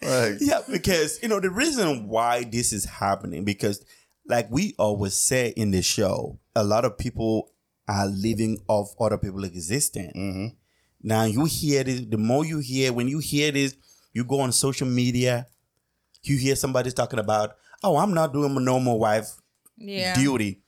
Right. 0.05 0.35
Yeah, 0.41 0.59
because 0.69 1.19
you 1.23 1.29
know 1.29 1.39
the 1.39 1.49
reason 1.49 2.09
why 2.09 2.43
this 2.43 2.73
is 2.73 2.83
happening 2.83 3.45
because, 3.45 3.83
like 4.27 4.47
we 4.51 4.75
always 4.77 5.13
say 5.13 5.53
in 5.55 5.71
the 5.71 5.81
show, 5.81 6.39
a 6.55 6.63
lot 6.63 6.83
of 6.83 6.97
people 6.97 7.51
are 7.87 8.07
living 8.07 8.57
off 8.67 8.89
other 8.99 9.17
people's 9.17 9.45
existence. 9.45 10.11
Mm-hmm. 10.13 10.47
Now 11.03 11.23
you 11.23 11.45
hear 11.45 11.85
this. 11.85 12.01
The 12.01 12.17
more 12.17 12.43
you 12.45 12.59
hear, 12.59 12.91
when 12.91 13.07
you 13.07 13.19
hear 13.19 13.51
this, 13.53 13.77
you 14.11 14.25
go 14.25 14.41
on 14.41 14.51
social 14.51 14.87
media, 14.87 15.47
you 16.23 16.37
hear 16.37 16.55
somebody 16.55 16.91
talking 16.91 17.19
about, 17.19 17.55
"Oh, 17.83 17.97
I'm 17.97 18.13
not 18.13 18.33
doing 18.33 18.53
my 18.53 18.61
normal 18.61 18.99
wife 18.99 19.29
Yeah. 19.77 20.15
duty," 20.15 20.61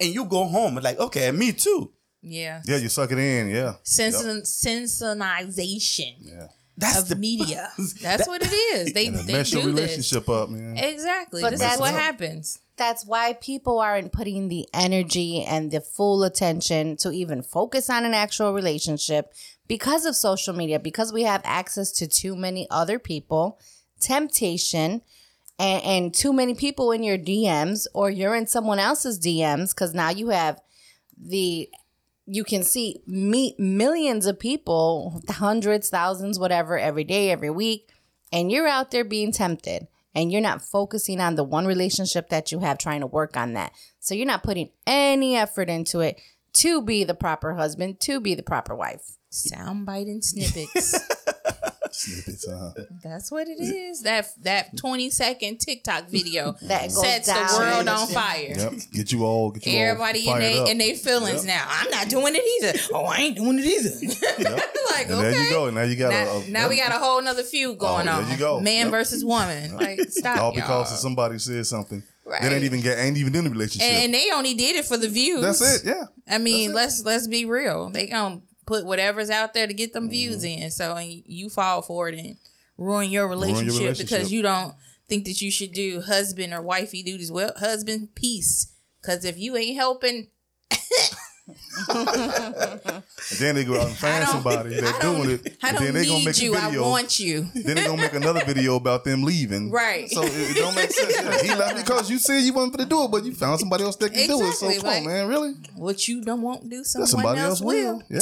and 0.00 0.12
you 0.12 0.24
go 0.24 0.44
home 0.44 0.76
and 0.76 0.84
like, 0.84 0.98
"Okay, 0.98 1.30
me 1.32 1.52
too." 1.52 1.92
Yeah. 2.22 2.62
Yeah, 2.66 2.76
you 2.78 2.88
suck 2.88 3.12
it 3.12 3.18
in. 3.18 3.48
Yeah. 3.48 3.74
Sensi- 3.84 4.42
Sensitization 4.42 6.14
Yeah. 6.20 6.48
That's 6.76 6.98
of 6.98 7.08
the 7.08 7.16
media. 7.16 7.70
That's 8.02 8.26
what 8.28 8.40
it 8.42 8.52
is. 8.52 8.92
They, 8.92 9.08
they 9.08 9.32
mess 9.32 9.52
your 9.52 9.62
do 9.62 9.72
this. 9.72 9.80
relationship 9.80 10.28
up, 10.28 10.48
man. 10.48 10.76
Exactly. 10.76 11.42
But 11.42 11.50
this 11.50 11.60
is 11.60 11.66
that's- 11.66 11.80
what 11.80 11.92
happens. 11.94 12.58
That's 12.76 13.04
why 13.04 13.32
people 13.32 13.80
aren't 13.80 14.12
putting 14.12 14.46
the 14.46 14.68
energy 14.72 15.42
and 15.42 15.72
the 15.72 15.80
full 15.80 16.22
attention 16.22 16.96
to 16.98 17.10
even 17.10 17.42
focus 17.42 17.90
on 17.90 18.04
an 18.04 18.14
actual 18.14 18.52
relationship 18.54 19.32
because 19.66 20.04
of 20.06 20.14
social 20.14 20.54
media, 20.54 20.78
because 20.78 21.12
we 21.12 21.24
have 21.24 21.40
access 21.44 21.90
to 21.92 22.06
too 22.06 22.36
many 22.36 22.68
other 22.70 23.00
people, 23.00 23.58
temptation, 24.00 25.02
and, 25.58 25.84
and 25.84 26.14
too 26.14 26.32
many 26.32 26.54
people 26.54 26.92
in 26.92 27.02
your 27.02 27.18
DMs, 27.18 27.86
or 27.94 28.10
you're 28.10 28.34
in 28.34 28.46
someone 28.46 28.78
else's 28.78 29.18
DMs 29.18 29.74
because 29.74 29.94
now 29.94 30.10
you 30.10 30.28
have 30.28 30.60
the 31.16 31.68
you 32.26 32.44
can 32.44 32.62
see 32.62 33.00
meet 33.06 33.58
millions 33.58 34.26
of 34.26 34.38
people, 34.38 35.22
hundreds, 35.30 35.88
thousands, 35.88 36.38
whatever, 36.38 36.78
every 36.78 37.04
day, 37.04 37.30
every 37.30 37.50
week, 37.50 37.88
and 38.30 38.52
you're 38.52 38.68
out 38.68 38.90
there 38.90 39.04
being 39.04 39.32
tempted 39.32 39.88
and 40.14 40.32
you're 40.32 40.40
not 40.40 40.62
focusing 40.62 41.20
on 41.20 41.36
the 41.36 41.44
one 41.44 41.66
relationship 41.66 42.28
that 42.28 42.50
you 42.52 42.58
have 42.60 42.76
trying 42.76 43.00
to 43.00 43.06
work 43.06 43.36
on 43.36 43.54
that. 43.54 43.72
So 44.00 44.14
you're 44.14 44.26
not 44.26 44.42
putting 44.42 44.70
any 44.86 45.36
effort 45.36 45.70
into 45.70 46.00
it 46.00 46.20
to 46.54 46.82
be 46.82 47.04
the 47.04 47.14
proper 47.14 47.54
husband, 47.54 48.00
to 48.00 48.20
be 48.20 48.34
the 48.34 48.42
proper 48.42 48.74
wife. 48.74 49.16
Sound 49.30 49.88
and 49.88 50.24
snippets. 50.24 51.08
Snippets, 51.98 52.46
uh, 52.46 52.72
That's 53.02 53.30
what 53.32 53.48
it 53.48 53.58
is. 53.60 54.02
That 54.02 54.28
that 54.44 54.76
twenty 54.76 55.10
second 55.10 55.58
TikTok 55.58 56.08
video 56.08 56.52
That 56.62 56.92
sets 56.92 57.26
down. 57.26 57.46
the 57.48 57.58
world 57.58 57.88
on 57.88 58.06
fire. 58.08 58.54
yep. 58.56 58.72
Get 58.92 59.10
you 59.12 59.24
all, 59.24 59.50
get 59.50 59.66
you 59.66 59.78
Everybody 59.78 60.20
all 60.28 60.34
in 60.36 60.40
fired 60.40 60.42
they 60.54 60.58
up. 60.60 60.68
in 60.68 60.78
their 60.78 60.94
feelings 60.94 61.44
Yep. 61.44 61.56
now. 61.56 61.64
I'm 61.68 61.90
not 61.90 62.08
doing 62.08 62.34
it 62.36 62.42
either. 62.64 62.78
Oh, 62.94 63.04
I 63.04 63.16
ain't 63.18 63.36
doing 63.36 63.58
it 63.58 63.64
either. 63.66 63.90
like 64.92 65.06
And 65.06 65.14
okay. 65.14 65.30
there 65.32 65.44
you 65.44 65.50
go. 65.50 65.70
Now 65.70 65.82
you 65.82 65.96
got 65.96 66.10
Now, 66.10 66.26
a, 66.30 66.40
a 66.44 66.48
now 66.50 66.68
we 66.68 66.76
got 66.76 66.92
a 66.92 66.98
whole 66.98 67.20
nother 67.20 67.42
feud 67.42 67.78
going 67.78 68.06
there 68.06 68.14
on. 68.14 68.30
you 68.30 68.36
go. 68.36 68.60
Man 68.60 68.86
Yep. 68.86 68.90
versus 68.92 69.24
woman. 69.24 69.76
Like 69.76 70.00
stop. 70.10 70.38
all 70.40 70.52
because 70.54 70.68
y'all. 70.68 70.80
of 70.82 70.86
somebody 70.88 71.38
said 71.38 71.66
something. 71.66 72.02
Right. 72.24 72.42
They 72.42 72.54
ain't 72.54 72.64
even 72.64 72.80
get 72.82 72.98
ain't 72.98 73.16
even 73.16 73.34
in 73.34 73.44
the 73.44 73.50
relationship. 73.50 73.88
and, 73.88 74.04
and 74.04 74.14
they 74.14 74.30
only 74.32 74.54
did 74.54 74.76
it 74.76 74.84
for 74.84 74.98
the 74.98 75.08
views. 75.08 75.40
That's 75.40 75.82
it. 75.82 75.88
Yeah. 75.88 76.04
I 76.28 76.36
mean, 76.38 76.72
That's 76.72 77.02
let's 77.02 77.04
let's 77.04 77.26
be 77.26 77.44
real. 77.46 77.88
They 77.90 78.06
gonna 78.06 78.42
put 78.68 78.84
whatever's 78.84 79.30
out 79.30 79.54
there 79.54 79.66
to 79.66 79.72
get 79.74 79.92
them 79.94 80.08
views 80.10 80.44
Mm-hmm. 80.44 80.62
in. 80.64 80.70
So 80.70 80.94
and 80.94 81.22
you 81.26 81.48
fall 81.48 81.80
for 81.82 82.08
it 82.08 82.18
and 82.18 82.36
ruin 82.76 83.10
your 83.10 83.26
relationship, 83.26 83.80
relationship. 83.80 84.06
because 84.08 84.30
you 84.32 84.42
don't 84.42 84.74
think 85.08 85.24
that 85.24 85.40
you 85.40 85.50
should 85.50 85.72
do 85.72 86.02
husband 86.02 86.52
or 86.52 86.60
wifey 86.62 87.02
duties. 87.02 87.32
Well, 87.32 87.52
husband, 87.56 88.14
peace. 88.14 88.72
Because 89.00 89.24
if 89.24 89.38
you 89.38 89.56
ain't 89.56 89.76
helping, 89.76 90.28
then 93.38 93.54
they 93.54 93.64
go 93.64 93.80
out 93.80 93.86
and 93.88 93.96
find 93.96 94.26
somebody 94.28 94.78
I 94.78 94.80
that's 94.80 94.98
doing 94.98 95.30
it. 95.30 95.56
I 95.62 95.72
don't 95.72 95.84
then 95.84 95.94
they 95.94 96.06
gonna 96.06 96.24
make 96.24 96.40
you. 96.40 96.54
a 96.54 96.58
I 96.58 96.66
video. 96.66 96.82
want 96.82 97.18
you. 97.20 97.46
then 97.54 97.76
they 97.76 97.84
gonna 97.86 98.00
make 98.00 98.14
another 98.14 98.44
video 98.44 98.76
about 98.76 99.04
them 99.04 99.22
leaving. 99.24 99.70
Right. 99.70 100.08
So 100.10 100.22
it, 100.22 100.32
it 100.32 100.56
don't 100.56 100.74
make 100.74 100.90
sense. 100.90 101.14
Yeah, 101.14 101.42
he 101.42 101.54
left 101.58 101.76
because 101.76 102.10
you 102.10 102.18
said 102.18 102.40
you 102.42 102.52
wanted 102.52 102.78
to 102.78 102.86
do 102.86 103.04
it, 103.04 103.10
but 103.10 103.24
you 103.24 103.34
found 103.34 103.60
somebody 103.60 103.84
else 103.84 103.96
that 103.96 104.12
can 104.12 104.26
do 104.26 104.34
it. 104.46 104.52
So 104.54 104.68
Exactly, 104.68 104.76
come 104.76 104.86
like- 104.86 104.98
on, 104.98 105.06
man, 105.06 105.28
really? 105.28 105.52
What 105.76 106.08
you 106.08 106.22
don't 106.22 106.42
want 106.42 106.62
to 106.62 106.68
do, 106.68 106.84
someone 106.84 107.06
Somebody 107.08 107.40
else, 107.40 107.60
else 107.60 107.62
will. 107.62 108.02
Yeah. 108.10 108.18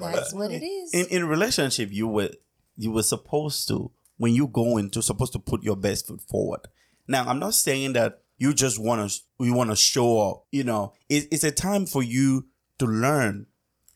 That's 0.00 0.32
what 0.34 0.50
it 0.50 0.62
is. 0.62 0.92
in 0.94 1.06
in 1.06 1.28
relationship 1.28 1.90
you 1.92 2.08
were 2.08 2.30
you 2.76 2.90
were 2.92 3.02
supposed 3.02 3.68
to 3.68 3.90
when 4.16 4.34
you 4.34 4.46
go 4.46 4.76
into 4.76 5.02
supposed 5.02 5.32
to 5.32 5.38
put 5.38 5.62
your 5.62 5.76
best 5.76 6.06
foot 6.06 6.20
forward 6.20 6.60
now 7.06 7.24
i'm 7.26 7.38
not 7.38 7.54
saying 7.54 7.92
that 7.94 8.20
you 8.36 8.52
just 8.54 8.78
want 8.80 9.10
to 9.10 9.20
you 9.44 9.52
want 9.54 9.70
to 9.70 9.76
show 9.76 10.20
up 10.30 10.44
you 10.52 10.62
know 10.64 10.92
it, 11.08 11.26
it's 11.32 11.44
a 11.44 11.50
time 11.50 11.86
for 11.86 12.02
you 12.02 12.46
to 12.78 12.86
learn 12.86 13.46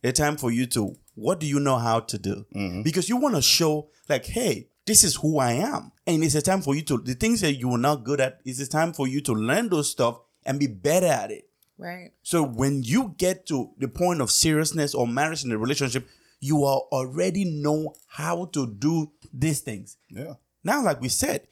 a 0.05 0.13
time 0.13 0.37
for 0.37 0.51
you 0.51 0.67
to 0.67 0.97
what 1.15 1.41
do 1.41 1.47
you 1.47 1.61
know 1.61 1.79
how 1.79 2.01
to 2.01 2.19
do 2.19 2.47
mm-hmm. 2.55 2.83
because 2.83 3.09
you 3.09 3.17
want 3.17 3.35
to 3.35 3.43
show 3.43 3.89
like 4.09 4.25
hey 4.27 4.69
this 4.87 5.05
is 5.05 5.17
who 5.17 5.39
i 5.39 5.53
am 5.53 5.93
and 6.07 6.25
it's 6.25 6.35
a 6.35 6.43
time 6.43 6.63
for 6.63 6.75
you 6.75 6.83
to 6.83 6.99
the 6.99 7.15
things 7.15 7.41
that 7.41 7.55
you 7.55 7.71
are 7.71 7.79
not 7.79 8.05
good 8.05 8.21
at 8.21 8.41
it's 8.45 8.61
a 8.61 8.69
time 8.69 8.93
for 8.93 9.07
you 9.07 9.21
to 9.21 9.33
learn 9.33 9.69
those 9.69 9.91
stuff 9.91 10.21
and 10.45 10.59
be 10.59 10.67
better 10.67 11.07
at 11.07 11.31
it 11.31 11.49
right. 11.79 12.11
so 12.23 12.43
when 12.43 12.83
you 12.83 13.15
get 13.19 13.47
to 13.47 13.71
the 13.79 13.89
point 13.89 14.21
of 14.21 14.31
seriousness 14.31 14.95
or 14.95 15.07
marriage 15.07 15.45
in 15.45 15.53
a 15.53 15.59
relationship, 15.59 16.09
you 16.43 16.65
are 16.65 16.81
already 16.91 17.45
know 17.45 17.95
how 18.09 18.47
to 18.47 18.67
do 18.67 19.13
these 19.33 19.61
things. 19.61 19.97
Yeah. 20.11 20.35
Now, 20.65 20.83
like 20.83 21.01
we 21.01 21.09
said, 21.09 21.47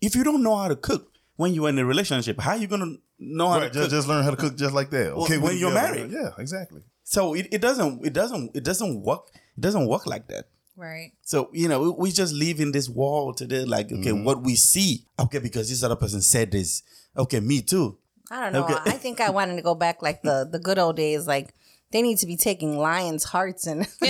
if 0.00 0.16
you 0.16 0.24
don't 0.24 0.42
know 0.42 0.56
how 0.56 0.68
to 0.68 0.76
cook 0.76 1.12
when 1.40 1.50
you're 1.54 1.68
in 1.68 1.78
a 1.78 1.84
relationship, 1.94 2.36
how 2.46 2.54
you 2.62 2.66
gonna 2.74 2.92
know 3.18 3.48
how 3.48 3.58
Right, 3.60 3.72
to 3.72 3.78
just, 3.78 3.84
cook? 3.90 3.90
just 3.98 4.08
learn 4.08 4.22
how 4.24 4.30
to 4.30 4.36
cook 4.44 4.54
just 4.64 4.74
like 4.80 4.90
that. 4.96 5.12
Okay, 5.22 5.38
when 5.38 5.52
we 5.54 5.60
you're 5.60 5.70
together. 5.70 5.94
married. 5.94 6.10
Yeah, 6.18 6.30
exactly. 6.44 6.82
so 7.16 7.34
it, 7.34 7.46
it 7.56 7.60
doesn't 7.66 8.04
it 8.08 8.12
doesn't 8.20 8.54
it 8.58 8.64
doesn't 8.70 8.94
work 9.02 9.22
it 9.58 9.60
doesn't 9.66 9.86
work 9.94 10.04
like 10.14 10.26
that. 10.32 10.44
Right. 10.76 11.12
So 11.22 11.48
you 11.52 11.68
know 11.70 11.78
we, 11.84 11.90
we 12.02 12.08
just 12.22 12.32
live 12.44 12.58
in 12.64 12.70
this 12.72 12.88
world 12.88 13.36
today, 13.42 13.64
like 13.76 13.86
okay, 13.92 14.10
Mm-hmm. 14.12 14.24
what 14.28 14.38
we 14.48 14.54
see, 14.56 15.04
okay, 15.24 15.38
because 15.46 15.68
this 15.68 15.82
other 15.82 15.96
person 16.04 16.20
said 16.22 16.50
this, 16.52 16.82
okay, 17.16 17.40
me 17.40 17.60
too. 17.72 17.98
I 18.30 18.36
don't 18.42 18.52
know. 18.54 18.64
Okay. 18.64 18.78
I 18.94 18.96
think 19.04 19.20
I 19.20 19.30
wanted 19.30 19.56
to 19.56 19.62
go 19.70 19.74
back 19.74 20.02
like 20.02 20.22
the 20.22 20.36
the 20.54 20.58
good 20.68 20.78
old 20.78 20.96
days. 20.96 21.26
Like 21.34 21.48
they 21.92 22.00
need 22.02 22.18
to 22.18 22.26
be 22.32 22.36
taking 22.36 22.78
lions' 22.78 23.24
hearts 23.34 23.66
and 23.66 23.80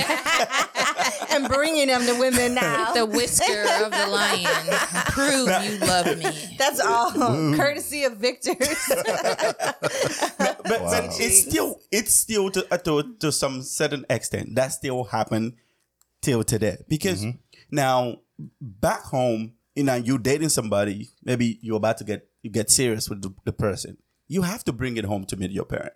and 1.30 1.48
bringing 1.48 1.88
them 1.88 2.04
to 2.06 2.18
women 2.18 2.54
now. 2.54 2.92
The 2.92 3.06
whisker 3.06 3.62
of 3.84 3.90
the 3.90 4.06
lion. 4.06 4.46
Prove 5.10 5.48
you 5.64 5.78
love 5.78 6.18
me. 6.18 6.56
That's 6.58 6.80
all. 6.80 7.12
Courtesy 7.56 8.04
of 8.04 8.16
victors. 8.16 8.56
but, 10.38 10.60
but 10.64 11.20
it's 11.20 11.42
still 11.42 11.80
it's 11.90 12.14
still 12.14 12.50
to, 12.50 12.66
uh, 12.72 12.78
to 12.78 13.14
to 13.20 13.32
some 13.32 13.62
certain 13.62 14.04
extent 14.10 14.54
that 14.54 14.68
still 14.68 15.04
happen 15.04 15.56
till 16.20 16.44
today. 16.44 16.78
Because 16.88 17.24
now 17.70 18.16
back 18.60 19.02
home 19.02 19.54
you 19.74 19.84
know 19.84 19.94
you 19.94 20.18
dating 20.18 20.48
somebody 20.48 21.08
maybe 21.22 21.58
you're 21.62 21.76
about 21.76 21.98
to 21.98 22.04
get 22.04 22.28
you 22.42 22.50
get 22.50 22.70
serious 22.70 23.08
with 23.08 23.22
the, 23.22 23.34
the 23.44 23.52
person. 23.52 23.98
You 24.28 24.42
have 24.42 24.64
to 24.64 24.72
bring 24.72 24.96
it 24.96 25.04
home 25.04 25.24
to 25.26 25.36
meet 25.36 25.50
your 25.50 25.64
parent. 25.64 25.94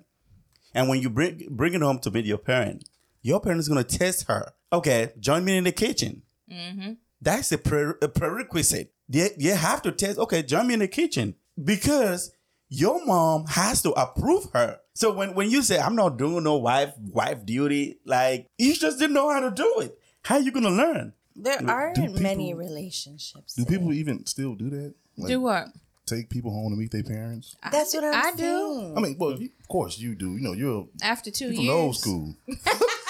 And 0.74 0.88
when 0.88 1.00
you 1.00 1.08
bring 1.08 1.46
bring 1.50 1.74
it 1.74 1.82
home 1.82 1.98
to 2.00 2.10
meet 2.10 2.24
your 2.24 2.38
parent 2.38 2.88
your 3.24 3.40
parent 3.40 3.58
is 3.58 3.68
going 3.68 3.82
to 3.82 3.98
test 3.98 4.28
her 4.28 4.52
okay 4.74 5.12
join 5.18 5.44
me 5.44 5.56
in 5.56 5.64
the 5.64 5.72
kitchen 5.72 6.22
mm-hmm. 6.50 6.92
that's 7.20 7.52
a, 7.52 7.58
pre- 7.58 7.94
a 8.02 8.08
prerequisite. 8.08 8.92
They, 9.08 9.30
you 9.38 9.52
have 9.54 9.82
to 9.82 9.92
test, 9.92 10.18
okay, 10.18 10.42
join 10.42 10.66
me 10.66 10.74
in 10.74 10.80
the 10.80 10.88
kitchen 10.88 11.34
because 11.62 12.32
your 12.68 13.04
mom 13.04 13.46
has 13.48 13.82
to 13.82 13.90
approve 13.92 14.46
her. 14.54 14.78
So 14.94 15.12
when, 15.12 15.34
when 15.34 15.50
you 15.50 15.62
say, 15.62 15.78
I'm 15.78 15.96
not 15.96 16.16
doing 16.16 16.44
no 16.44 16.56
wife 16.56 16.94
wife 16.98 17.44
duty, 17.44 17.98
like 18.06 18.48
you 18.58 18.74
just 18.74 18.98
didn't 18.98 19.14
know 19.14 19.30
how 19.30 19.40
to 19.40 19.50
do 19.50 19.80
it. 19.80 19.98
How 20.22 20.38
you 20.38 20.52
going 20.52 20.64
to 20.64 20.70
learn? 20.70 21.12
there 21.36 21.58
aren't 21.68 21.96
people- 21.96 22.22
many 22.22 22.54
relationships. 22.54 23.54
Do 23.54 23.64
people 23.64 23.92
even 23.92 24.24
still 24.26 24.54
do 24.54 24.70
that? 24.70 24.94
Like, 25.16 25.28
Do 25.28 25.40
what? 25.40 25.68
take 26.06 26.28
people 26.28 26.50
home 26.52 26.70
to 26.72 26.76
meet 26.76 26.90
their 26.90 27.02
parents? 27.02 27.56
That's 27.72 27.94
what 27.94 28.04
I'm 28.04 28.14
I 28.14 28.36
do. 28.36 28.94
I 28.96 29.00
mean, 29.00 29.16
well, 29.18 29.32
you, 29.32 29.48
of 29.60 29.68
course 29.68 29.98
you 29.98 30.14
do. 30.14 30.36
You 30.36 30.40
know, 30.40 30.52
you're 30.52 30.86
After 31.02 31.30
two 31.30 31.48
from 31.48 31.56
years. 31.56 31.66
the 31.66 31.72
old 31.72 31.96
school. 31.96 32.36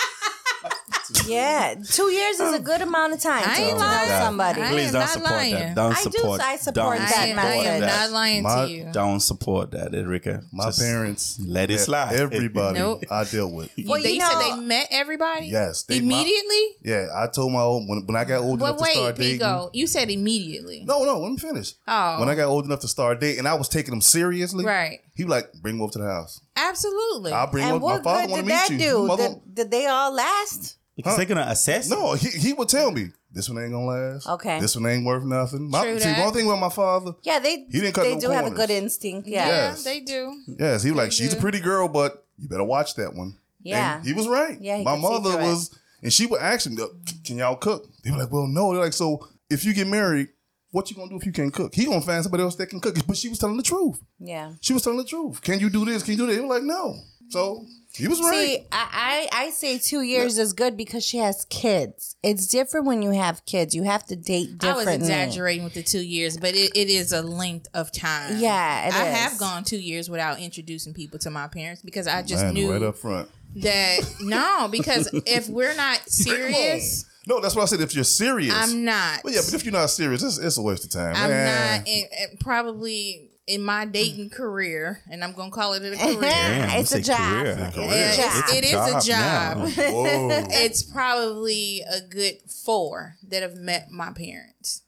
Yeah, 1.27 1.75
two 1.89 2.11
years 2.11 2.41
is 2.41 2.53
a 2.55 2.61
good 2.61 2.81
amount 2.83 3.13
of 3.13 3.21
time 3.21 3.43
I 3.47 3.57
to 3.57 3.61
ain't 3.63 3.71
to 3.71 3.75
know 3.75 3.81
lying. 3.81 4.09
somebody. 4.11 4.63
I 4.63 4.69
Please 4.71 4.87
am 4.89 4.93
don't 4.93 5.01
not 5.01 5.09
support 5.11 5.31
lying. 5.31 5.55
that. 5.55 5.75
Don't 5.75 5.93
I 5.93 5.95
do- 6.05 6.11
support. 6.11 6.41
I 6.41 6.57
support 6.57 6.75
don't 6.75 6.99
that 6.99 7.19
I 7.19 7.27
am, 7.27 7.39
I 7.39 7.55
am 7.55 7.81
not 7.81 8.11
lying 8.11 8.43
My- 8.43 8.65
to 8.67 8.71
you. 8.73 8.89
Don't 8.93 9.21
support 9.21 9.71
that, 9.73 9.95
Enrique. 9.95 10.39
My 10.53 10.65
Just 10.67 10.81
parents 10.81 11.41
let 11.45 11.71
it 11.71 11.79
slide. 11.81 12.15
Everybody 12.21 12.79
Nope. 12.79 13.05
I 13.11 13.25
dealt 13.25 13.53
with. 13.53 13.71
Well, 13.85 14.03
they 14.03 14.13
you 14.15 14.21
said 14.21 14.39
they 14.41 14.57
met 14.61 14.89
everybody. 14.91 15.47
Yes, 15.47 15.83
they- 15.83 16.01
my- 16.01 16.05
immediately. 16.07 16.67
Yeah, 16.83 17.07
I 17.15 17.27
told 17.27 17.53
my 17.53 17.61
old 17.61 17.89
when, 17.89 18.07
when 18.07 18.17
I 18.17 18.25
got 18.25 18.41
old 18.41 18.59
But 18.59 18.67
enough 18.67 18.77
to 18.79 18.83
wait, 18.85 18.95
start 18.95 19.17
dating. 19.17 19.39
Pico, 19.39 19.71
you 19.73 19.87
said 19.87 20.11
immediately. 20.11 20.85
No, 20.87 21.05
no, 21.05 21.19
let 21.21 21.31
me 21.31 21.39
finish. 21.39 21.75
Oh. 21.87 22.21
When 22.21 22.29
I 22.29 22.35
got 22.35 22.47
old 22.49 22.65
enough 22.65 22.81
to 22.81 22.89
start 22.89 23.21
dating, 23.21 23.41
and 23.41 23.49
I 23.49 23.55
was 23.55 23.69
taking 23.69 23.91
them 23.91 24.01
seriously. 24.01 24.65
Right. 24.65 25.01
He 25.17 25.25
was 25.25 25.31
like, 25.31 25.53
bring 25.63 25.77
him 25.77 25.83
over 25.83 25.93
to 25.93 25.99
the 25.99 26.07
house. 26.07 26.41
Absolutely. 26.57 27.33
I'll 27.33 27.51
bring 27.51 27.65
him 27.65 27.75
And 27.77 27.83
over. 27.85 27.87
My 27.87 27.95
what 27.97 28.05
father 28.05 28.23
good 28.27 28.31
want 28.33 28.47
to 28.47 28.49
did 28.49 28.71
meet 28.71 28.79
that 28.79 28.85
you. 28.85 28.91
do? 28.91 29.07
Mother- 29.07 29.29
Did, 29.29 29.55
did 29.55 29.71
they 29.71 29.87
all 29.87 30.13
last? 30.13 30.77
Because 30.97 31.17
they're 31.17 31.27
gonna 31.27 31.47
assess. 31.49 31.89
no, 31.89 32.15
he, 32.15 32.29
he 32.29 32.53
would 32.53 32.69
tell 32.69 32.91
me 32.91 33.09
this 33.33 33.49
one 33.49 33.63
ain't 33.63 33.73
gonna 33.73 33.85
last. 33.87 34.29
Okay. 34.29 34.61
This 34.61 34.77
one 34.77 34.87
ain't 34.87 35.05
worth 35.05 35.25
nothing. 35.25 35.69
My, 35.71 35.83
True 35.83 35.99
see, 35.99 36.05
that. 36.11 36.25
one 36.25 36.33
thing 36.33 36.47
with 36.47 36.59
my 36.59 36.69
father, 36.69 37.13
Yeah, 37.23 37.39
they 37.41 37.57
He 37.71 37.81
didn't 37.81 37.95
cut 37.95 38.03
they 38.05 38.15
no 38.15 38.21
do 38.21 38.31
have 38.31 38.47
a 38.47 38.51
good 38.51 38.71
instinct. 38.71 39.27
Yeah. 39.29 39.47
yeah, 39.47 39.53
Yes. 39.71 39.85
they 39.85 40.01
do. 40.01 40.41
yes, 40.59 40.83
he 40.83 40.91
was 40.91 40.99
like, 40.99 41.13
she's 41.13 41.33
a 41.33 41.37
pretty 41.37 41.61
girl, 41.61 41.89
but 41.89 42.27
you 42.39 42.49
better 42.49 42.65
watch 42.65 42.95
that 42.97 43.15
one. 43.15 43.37
Yeah. 43.63 43.97
And 43.97 44.07
he 44.07 44.13
was 44.13 44.29
right. 44.29 44.61
Yeah, 44.61 44.77
he 44.79 44.85
my 44.85 44.93
could 44.97 45.03
see 45.05 45.09
mother 45.11 45.41
it. 45.41 45.43
was, 45.43 45.79
and 46.03 46.13
she 46.13 46.27
would 46.27 46.41
ask 46.41 46.67
him, 46.67 46.77
"Can 47.25 47.39
y'all 47.39 47.57
cook?" 47.57 47.89
They 48.05 48.11
were 48.11 48.19
like, 48.19 48.31
"Well, 48.31 48.47
no." 48.47 48.73
They're 48.75 48.83
like, 48.85 48.93
"So 48.93 49.27
if 49.49 49.65
you 49.65 49.73
get 49.73 49.87
married, 49.87 50.29
what 50.71 50.91
you 50.91 50.97
gonna 50.97 51.09
do 51.09 51.17
if 51.17 51.25
you 51.25 51.33
can't 51.33 51.51
cook?" 51.53 51.75
He 51.75 51.87
gonna 51.87 52.03
find 52.03 52.23
somebody 52.23 52.43
else 52.43 52.57
that 52.57 52.67
can 52.67 52.79
cook. 52.79 52.95
But 53.07 53.17
she 53.17 53.31
was 53.31 53.39
telling 53.39 53.57
the 53.57 53.63
truth. 53.63 53.99
Yeah. 54.19 54.53
She 54.61 54.75
was 54.75 54.83
telling 54.83 54.99
the 54.99 55.05
truth. 55.07 55.41
Can 55.41 55.61
you 55.61 55.71
do 55.71 55.85
this? 55.87 56.03
Can 56.03 56.13
you 56.13 56.19
do 56.19 56.27
that? 56.27 56.35
They 56.35 56.41
were 56.41 56.47
like, 56.47 56.63
"No." 56.63 56.95
So 57.31 57.65
he 57.97 58.09
was 58.09 58.21
right. 58.21 58.33
See, 58.61 58.67
I, 58.73 59.29
I 59.33 59.45
I 59.47 59.51
say 59.51 59.79
two 59.79 60.03
years 60.03 60.37
is 60.39 60.53
good 60.53 60.77
because 60.77 61.05
she 61.05 61.19
has 61.19 61.47
kids. 61.49 62.17
It's 62.23 62.47
different 62.49 62.87
when 62.87 63.03
you 63.03 63.11
have 63.11 63.45
kids. 63.47 63.75
You 63.75 63.85
have 63.85 64.05
to 64.07 64.17
date 64.17 64.49
I 64.63 64.73
was 64.75 64.85
differently. 64.85 64.95
exaggerating 64.95 65.65
with 65.65 65.75
the 65.75 65.83
two 65.83 66.01
years, 66.05 66.37
but 66.37 66.55
it, 66.55 66.77
it 66.77 66.89
is 66.89 67.13
a 67.13 67.23
length 67.23 67.69
of 67.75 67.93
time. 67.93 68.39
Yeah, 68.39 68.89
it 68.89 68.95
I 68.95 69.09
is. 69.09 69.17
have 69.17 69.39
gone 69.39 69.65
two 69.65 69.79
years 69.79 70.11
without 70.11 70.41
introducing 70.41 70.93
people 70.95 71.19
to 71.21 71.31
my 71.31 71.47
parents 71.49 71.83
because 71.83 72.07
I 72.07 72.23
just 72.23 72.43
Man, 72.45 72.55
knew 72.55 72.73
right 72.73 72.83
up 72.83 72.97
front. 72.97 73.29
that 73.57 73.99
no, 74.21 74.69
because 74.71 75.09
if 75.27 75.49
we're 75.49 75.75
not 75.77 76.01
serious, 76.09 77.05
No, 77.27 77.41
that's 77.41 77.55
what 77.55 77.63
I 77.63 77.67
said. 77.67 77.81
If 77.81 77.95
you're 77.95 78.05
serious, 78.05 78.53
I'm 78.55 78.85
not. 78.85 79.21
Well, 79.25 79.33
yeah, 79.33 79.41
but 79.45 79.55
if 79.55 79.65
you're 79.65 79.73
not 79.73 79.91
serious, 79.91 80.23
it's, 80.23 80.39
it's 80.39 80.59
a 80.59 80.63
waste 80.63 80.85
of 80.85 80.91
time. 80.91 81.15
I'm 81.17 81.31
Man. 81.31 81.79
not 81.81 81.89
in, 81.89 82.05
in- 82.33 82.37
probably 82.39 83.31
in 83.47 83.63
my 83.63 83.85
mm. 83.87 83.93
dating 83.93 84.31
career, 84.31 85.01
and 85.11 85.23
I'm 85.23 85.33
gonna 85.33 85.51
call 85.51 85.75
it 85.75 85.83
a 85.83 85.97
career. 85.97 86.21
Damn, 86.21 86.81
It's 86.81 86.95
a 86.95 86.99
it's 86.99 87.07
job. 87.09 87.19
career. 87.19 87.57
It's 87.59 87.77
a 87.79 87.79
job. 87.79 88.79
it's- 88.79 89.05
a 89.05 89.09
job. 89.09 89.69
it's 90.51 90.83
probably 90.83 91.83
a 91.83 92.01
good 92.01 92.39
four 92.65 93.17
that 93.29 93.43
have 93.43 93.57
met 93.57 93.91
my 93.91 94.13
parents. 94.13 94.83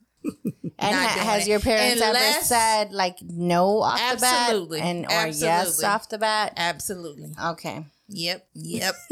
And 0.78 0.94
ha- 0.94 1.08
has 1.24 1.46
it. 1.46 1.50
your 1.50 1.60
parents 1.60 2.02
ever 2.02 2.42
said 2.44 2.92
like 2.92 3.18
no 3.22 3.80
off 3.80 4.00
Absolutely. 4.00 4.78
the 4.78 4.82
bat 4.82 4.88
and 4.88 5.06
or 5.06 5.26
yes 5.28 5.42
Absolutely. 5.42 5.84
off 5.86 6.08
the 6.08 6.18
bat? 6.18 6.52
Absolutely. 6.56 7.32
Okay. 7.44 7.84
Yep. 8.08 8.48
Yep. 8.54 8.94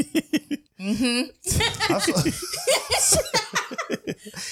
Mm-hmm. 0.80 1.30
I 1.94 1.98
saw- 2.98 3.20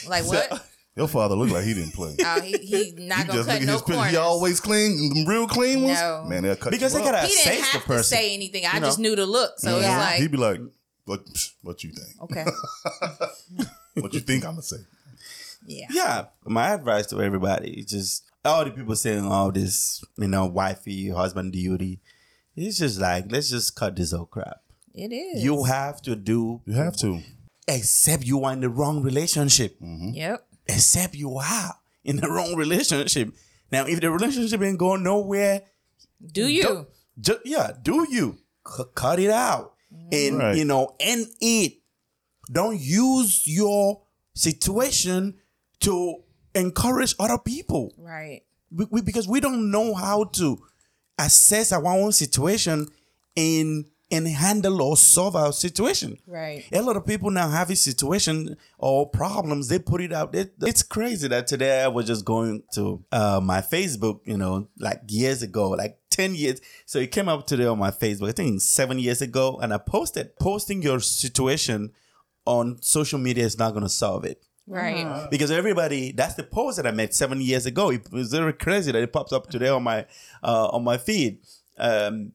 Like 0.09 0.25
what? 0.25 0.65
Your 0.97 1.09
father 1.09 1.35
looked 1.35 1.53
like 1.53 1.65
he 1.65 1.75
didn't 1.75 1.93
play. 1.95 2.15
Oh, 2.25 2.41
he 2.41 2.57
he 2.59 2.93
not 2.99 3.21
You 3.21 3.25
gonna 3.27 3.33
just 3.39 3.49
cut 3.49 3.55
look 3.55 3.63
at 3.63 3.67
no 3.67 3.73
his 3.73 3.83
picture. 3.83 3.95
corners. 3.95 4.11
He 4.11 4.17
always 4.17 4.61
clean, 4.61 5.25
real 5.27 5.47
clean 5.47 5.83
ones. 5.85 5.99
No. 6.01 6.25
Man, 6.29 6.43
they'll 6.43 6.57
cut 6.57 6.71
Because 6.73 6.93
you 6.95 7.01
they 7.01 7.07
up. 7.09 7.15
gotta 7.15 7.27
he 7.27 7.35
didn't 7.35 7.53
assess 7.53 7.59
the 7.59 7.73
have 7.73 7.83
to 7.83 7.89
person. 7.89 8.17
say 8.19 8.35
anything. 8.35 8.67
I 8.67 8.75
You 8.75 8.81
know? 8.81 8.87
just 8.87 8.99
knew 8.99 9.17
the 9.17 9.27
look, 9.27 9.59
so 9.59 9.79
Yeah. 9.81 9.99
like 9.99 10.21
He'd 10.21 10.31
be 10.31 10.37
like, 10.39 10.61
"What? 11.05 11.21
What 11.63 11.83
you 11.85 11.91
think? 11.93 12.21
okay, 12.23 12.45
What 13.95 14.13
you 14.15 14.21
think 14.21 14.45
I'm 14.45 14.53
gonna 14.53 14.63
say?" 14.63 14.77
yeah, 15.67 15.87
Yeah, 15.91 16.25
my 16.45 16.73
advice 16.75 17.07
to 17.09 17.21
everybody 17.23 17.81
is 17.81 17.87
just 17.87 18.25
all 18.45 18.65
the 18.65 18.71
people 18.73 18.97
saying 18.97 19.25
all 19.25 19.53
this, 19.53 20.03
you 20.19 20.27
know, 20.29 20.47
wifey, 20.47 21.09
husband 21.11 21.53
duty. 21.53 22.01
It's 22.57 22.79
just 22.79 23.01
like 23.01 23.31
let's 23.31 23.49
just 23.51 23.77
cut 23.77 23.97
this 23.97 24.13
whole 24.13 24.27
crap. 24.27 24.59
it 24.95 25.13
is. 25.13 25.43
You 25.45 25.65
have 25.65 26.03
to 26.03 26.17
do 26.17 26.61
You 26.67 26.75
have 26.75 26.97
to. 26.99 27.21
except 27.69 28.25
you 28.25 28.45
are 28.45 28.53
in 28.53 28.61
the 28.61 28.69
wrong 28.69 29.03
relationship. 29.03 29.79
Mm-hmm. 29.81 30.11
Yep. 30.15 30.47
Except 30.67 31.15
you 31.15 31.37
are 31.39 31.75
in 32.05 32.17
the 32.17 32.29
wrong 32.31 32.55
relationship. 32.57 33.35
Now, 33.71 33.87
if 33.87 34.01
the 34.01 34.11
relationship 34.11 34.61
ain't 34.63 34.79
going 34.79 35.03
nowhere, 35.03 35.63
Do 36.25 36.47
you? 36.47 36.87
ju- 37.21 37.41
yeah, 37.45 37.73
do 37.81 38.07
you 38.11 38.39
C- 38.67 38.85
cut 38.95 39.19
it 39.19 39.31
out 39.31 39.75
mm. 39.93 40.09
and 40.29 40.39
Right. 40.39 40.57
you 40.57 40.65
know 40.65 40.95
end 41.01 41.27
it? 41.41 41.75
Don't 42.51 42.79
use 42.81 43.47
your 43.47 44.03
situation 44.35 45.39
to 45.81 46.17
encourage 46.55 47.15
other 47.19 47.39
people. 47.39 47.95
Right. 47.97 48.43
we, 48.71 48.87
we, 48.91 49.01
because 49.01 49.27
we 49.29 49.41
don't 49.41 49.71
know 49.71 49.95
how 49.95 50.25
to 50.25 50.63
assess 51.19 51.73
our 51.73 51.87
own 51.87 52.13
situation 52.13 52.89
and 53.37 53.87
and 54.13 54.29
handle 54.29 54.83
or 54.83 54.97
solve 54.97 55.35
our 55.35 55.53
situation. 55.53 56.19
Right. 56.27 56.65
A 56.71 56.83
lot 56.83 56.97
of 56.97 57.07
people 57.07 57.31
now 57.31 57.49
have 57.49 57.71
a 57.71 57.77
situation 57.77 58.57
or 58.79 59.09
problems. 59.09 59.69
They 59.69 59.79
put 59.79 60.01
it 60.03 60.13
out. 60.13 60.35
It, 60.35 60.53
it's 60.61 60.83
crazy 60.83 61.27
that 61.29 61.47
today 61.47 61.83
I 61.83 61.89
was 61.89 62.07
just 62.07 62.25
going 62.25 62.63
to 62.75 63.03
uh, 63.11 63.41
my 63.43 63.61
Facebook, 63.63 64.21
you 64.25 64.37
know, 64.37 64.69
like 64.79 65.01
years 65.09 65.43
ago, 65.43 65.71
like 65.71 65.99
10 66.11 66.35
years. 66.35 66.61
So 66.87 66.99
it 66.99 67.11
came 67.11 67.29
up 67.29 67.47
today 67.47 67.65
on 67.67 67.79
my 67.79 67.91
Facebook, 67.91 68.29
I 68.29 68.33
think 68.33 68.61
seven 68.61 68.99
years 68.99 69.23
ago. 69.23 69.59
And 69.63 69.73
I 69.73 69.79
posted, 69.79 70.37
posting 70.39 70.83
your 70.83 71.01
situation 71.01 71.93
on 72.45 72.81
social 72.83 73.19
media 73.19 73.45
is 73.45 73.59
not 73.59 73.71
going 73.71 73.85
to 73.85 73.89
solve 73.89 74.25
it 74.25 74.43
Right. 74.67 75.29
because 75.31 75.51
everybody 75.51 76.13
that's 76.13 76.35
the 76.35 76.43
post 76.45 76.77
that 76.77 76.87
I 76.87 76.93
made 76.93 77.13
seven 77.15 77.41
years 77.41 77.67
ago. 77.67 77.91
It 77.91 78.11
was 78.13 78.31
very 78.31 78.53
crazy 78.53 78.93
that 78.93 79.03
it 79.03 79.13
pops 79.13 79.33
up 79.33 79.49
today 79.51 79.69
on 79.69 79.83
my 79.83 80.07
uh, 80.43 80.69
on 80.69 80.85
my 80.85 80.99
feed, 80.99 81.39
um, 81.79 82.33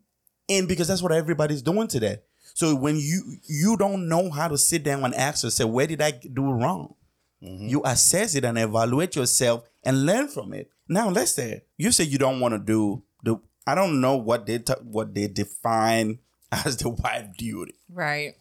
and 0.50 0.68
because 0.68 0.88
that's 0.88 1.01
what 1.01 1.12
everybody's 1.12 1.62
doing 1.62 1.88
today. 1.88 2.20
So 2.54 2.75
when 2.75 2.98
you 2.98 3.38
you 3.48 3.77
don't 3.77 4.10
know 4.10 4.32
how 4.32 4.48
to 4.48 4.58
sit 4.58 4.84
down 4.84 5.04
and 5.04 5.13
ask 5.13 5.44
yourself, 5.44 5.72
where 5.72 5.88
did 5.88 6.01
I 6.01 6.12
do 6.12 6.51
wrong? 6.51 6.96
Mm-hmm. 7.44 7.68
You 7.68 7.82
assess 7.86 8.34
it 8.36 8.44
and 8.46 8.58
evaluate 8.58 9.16
yourself 9.16 9.70
and 9.84 10.06
learn 10.06 10.27
from 10.27 10.54
it. 10.54 10.70
Now 10.88 11.10
let's 11.10 11.32
say 11.32 11.63
you 11.77 11.92
say 11.92 12.06
you 12.06 12.18
don't 12.18 12.39
want 12.39 12.54
to 12.54 12.60
do 12.60 13.04
the. 13.24 13.38
I 13.68 13.75
don't 13.75 14.01
know 14.01 14.16
what 14.16 14.46
they 14.46 14.60
ta- 14.60 14.82
what 14.84 15.13
they 15.13 15.27
define 15.27 16.20
as 16.51 16.77
the 16.77 16.89
wife 16.89 17.36
duty. 17.38 17.75
Right. 17.89 18.36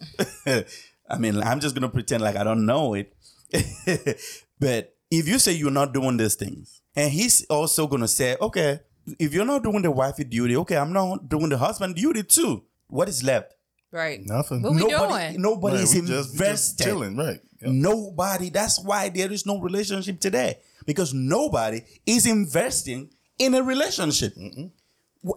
I 0.46 1.18
mean, 1.18 1.42
I'm 1.42 1.60
just 1.60 1.74
gonna 1.74 1.88
pretend 1.88 2.22
like 2.22 2.36
I 2.36 2.44
don't 2.44 2.64
know 2.66 2.94
it. 2.94 3.12
but 4.58 4.94
if 5.10 5.28
you 5.28 5.38
say 5.38 5.52
you're 5.52 5.70
not 5.70 5.92
doing 5.92 6.16
these 6.16 6.34
things, 6.36 6.80
and 6.94 7.12
he's 7.12 7.44
also 7.46 7.86
gonna 7.86 8.08
say, 8.08 8.36
okay, 8.40 8.80
if 9.18 9.32
you're 9.34 9.44
not 9.44 9.62
doing 9.62 9.82
the 9.82 9.90
wifey 9.90 10.24
duty, 10.24 10.56
okay, 10.56 10.76
I'm 10.76 10.92
not 10.92 11.28
doing 11.28 11.48
the 11.48 11.58
husband 11.58 11.94
duty 11.96 12.22
too. 12.22 12.64
What 12.88 13.08
is 13.08 13.22
left? 13.22 13.54
Right. 13.92 14.20
Nothing. 14.24 14.62
What 14.62 14.74
we 14.74 14.80
nobody, 14.80 15.28
doing? 15.32 15.42
nobody 15.42 15.76
Right, 15.76 15.82
is 15.84 15.94
we 15.94 16.00
just- 16.02 16.32
we 16.32 16.38
just 16.38 16.80
chilling, 16.80 17.16
right? 17.16 17.40
Yep. 17.62 17.70
Nobody. 17.72 18.50
That's 18.50 18.80
why 18.82 19.08
there 19.08 19.32
is 19.32 19.46
no 19.46 19.58
relationship 19.60 20.20
today 20.20 20.58
because 20.84 21.14
nobody 21.14 21.80
is 22.04 22.26
investing 22.26 23.10
in 23.38 23.54
a 23.54 23.62
relationship. 23.62 24.34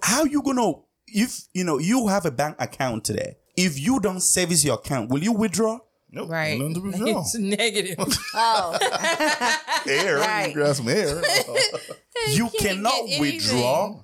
How 0.03 0.23
you 0.25 0.41
gonna 0.41 0.73
if 1.07 1.41
you 1.53 1.63
know 1.63 1.77
you 1.79 2.07
have 2.07 2.25
a 2.25 2.31
bank 2.31 2.55
account 2.59 3.03
today? 3.05 3.37
If 3.55 3.79
you 3.79 3.99
don't 3.99 4.21
service 4.21 4.63
your 4.63 4.75
account, 4.75 5.09
will 5.09 5.23
you 5.23 5.31
withdraw? 5.33 5.79
Nope. 6.11 6.29
Right. 6.29 6.57
Nothing 6.57 6.73
to 6.75 6.81
withdraw. 6.81 7.21
It's 7.25 7.35
negative. 7.35 7.97
Oh, 8.33 8.77
air. 9.87 10.17
Right. 10.17 10.53
Grab 10.53 10.75
some 10.75 10.89
air. 10.89 11.21
You 12.29 12.49
cannot 12.59 13.03
withdraw 13.19 14.03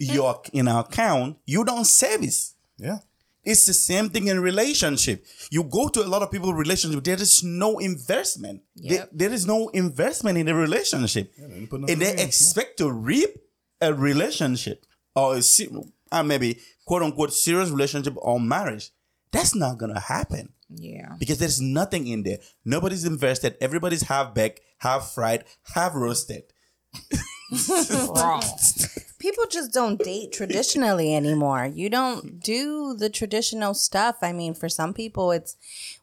your 0.00 0.42
in 0.52 0.68
our 0.68 0.80
account. 0.84 1.36
You 1.46 1.64
don't 1.64 1.84
service. 1.86 2.54
yeah. 2.78 2.98
It's 3.46 3.66
the 3.66 3.74
same 3.74 4.08
thing 4.08 4.28
in 4.28 4.40
relationship. 4.40 5.26
You 5.50 5.64
go 5.64 5.88
to 5.90 6.00
a 6.02 6.08
lot 6.08 6.22
of 6.22 6.30
people 6.30 6.54
relationship. 6.54 7.04
There 7.04 7.20
is 7.20 7.42
no 7.44 7.78
investment. 7.78 8.62
There- 8.74 9.06
there 9.12 9.30
is 9.34 9.44
no 9.46 9.68
investment 9.68 10.38
in 10.38 10.46
the 10.46 10.54
relationship, 10.54 11.30
didn't 11.36 11.66
put 11.68 11.80
and 11.90 12.00
they 12.00 12.12
in. 12.14 12.18
expect 12.20 12.78
to 12.78 12.90
reap 12.90 13.28
a 13.82 13.92
relationship 13.92 14.86
or 15.14 15.36
a, 15.36 15.42
uh, 16.10 16.22
maybe 16.22 16.58
quote 16.86 17.02
unquote 17.02 17.34
serious 17.34 17.68
relationship 17.68 18.14
or 18.16 18.40
marriage. 18.40 18.90
That's 19.34 19.54
not 19.54 19.78
gonna 19.78 20.00
happen 20.00 20.52
yeah. 20.68 21.14
because 21.18 21.38
there's 21.38 21.60
nothing 21.60 22.06
in 22.06 22.22
there. 22.22 22.38
Nobody's 22.64 23.04
invested. 23.04 23.56
Everybody's 23.60 24.02
half 24.02 24.34
baked, 24.34 24.60
half 24.78 25.12
fried, 25.12 25.44
half 25.74 25.94
roasted. 25.94 26.44
Wrong. 28.14 28.42
people 29.18 29.44
just 29.50 29.72
don't 29.72 30.02
date 30.02 30.32
traditionally 30.32 31.14
anymore. 31.14 31.70
You 31.72 31.90
don't 31.90 32.40
do 32.40 32.94
the 32.94 33.10
traditional 33.10 33.74
stuff. 33.74 34.16
I 34.22 34.32
mean, 34.32 34.54
for 34.54 34.68
some 34.68 34.94
people, 34.94 35.30
it's 35.32 35.56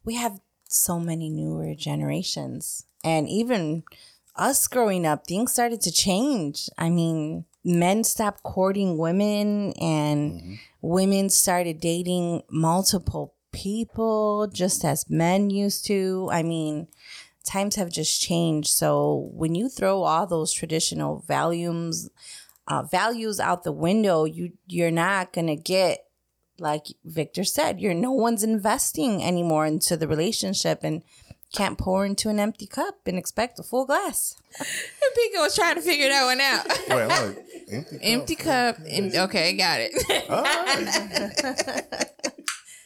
we 0.03 0.15
have 0.15 0.39
so 0.67 0.99
many 0.99 1.29
newer 1.29 1.73
generations, 1.75 2.85
and 3.03 3.27
even 3.27 3.83
us 4.35 4.67
growing 4.67 5.05
up, 5.05 5.27
things 5.27 5.51
started 5.51 5.81
to 5.81 5.91
change. 5.91 6.69
I 6.77 6.89
mean, 6.89 7.45
men 7.63 8.03
stopped 8.03 8.43
courting 8.43 8.97
women, 8.97 9.73
and 9.73 10.31
mm-hmm. 10.31 10.53
Women 10.81 11.29
started 11.29 11.79
dating 11.79 12.43
multiple 12.49 13.35
people, 13.51 14.47
just 14.51 14.83
as 14.83 15.09
men 15.09 15.49
used 15.49 15.85
to. 15.85 16.29
I 16.31 16.43
mean 16.43 16.87
times 17.43 17.75
have 17.75 17.91
just 17.91 18.21
changed. 18.21 18.69
So 18.69 19.29
when 19.33 19.55
you 19.55 19.69
throw 19.69 20.03
all 20.03 20.27
those 20.27 20.53
traditional 20.53 21.23
values 21.27 22.09
uh, 22.67 22.83
values 22.83 23.39
out 23.39 23.63
the 23.63 23.71
window, 23.71 24.25
you 24.25 24.53
you're 24.67 24.91
not 24.91 25.33
gonna 25.33 25.55
get 25.55 26.05
like 26.59 26.87
Victor 27.03 27.43
said. 27.43 27.81
You're 27.81 27.93
no 27.93 28.11
one's 28.11 28.43
investing 28.43 29.23
anymore 29.23 29.65
into 29.65 29.97
the 29.97 30.07
relationship 30.07 30.83
and 30.83 31.01
can't 31.53 31.77
pour 31.77 32.05
into 32.05 32.29
an 32.29 32.39
empty 32.39 32.65
cup 32.67 32.95
and 33.05 33.17
expect 33.17 33.59
a 33.59 33.63
full 33.63 33.85
glass. 33.85 34.35
And 34.59 34.67
Pico 35.15 35.41
was 35.41 35.55
trying 35.55 35.75
to 35.75 35.81
figure 35.81 36.07
that 36.09 36.25
one 36.25 36.39
out. 36.41 36.67
Wait, 36.89 37.07
like, 37.07 37.45
empty. 37.71 37.99
Empty 38.01 38.35
cup. 38.35 38.77
em- 38.87 39.11
okay, 39.15 39.53
got 39.57 39.79
it. 39.81 39.91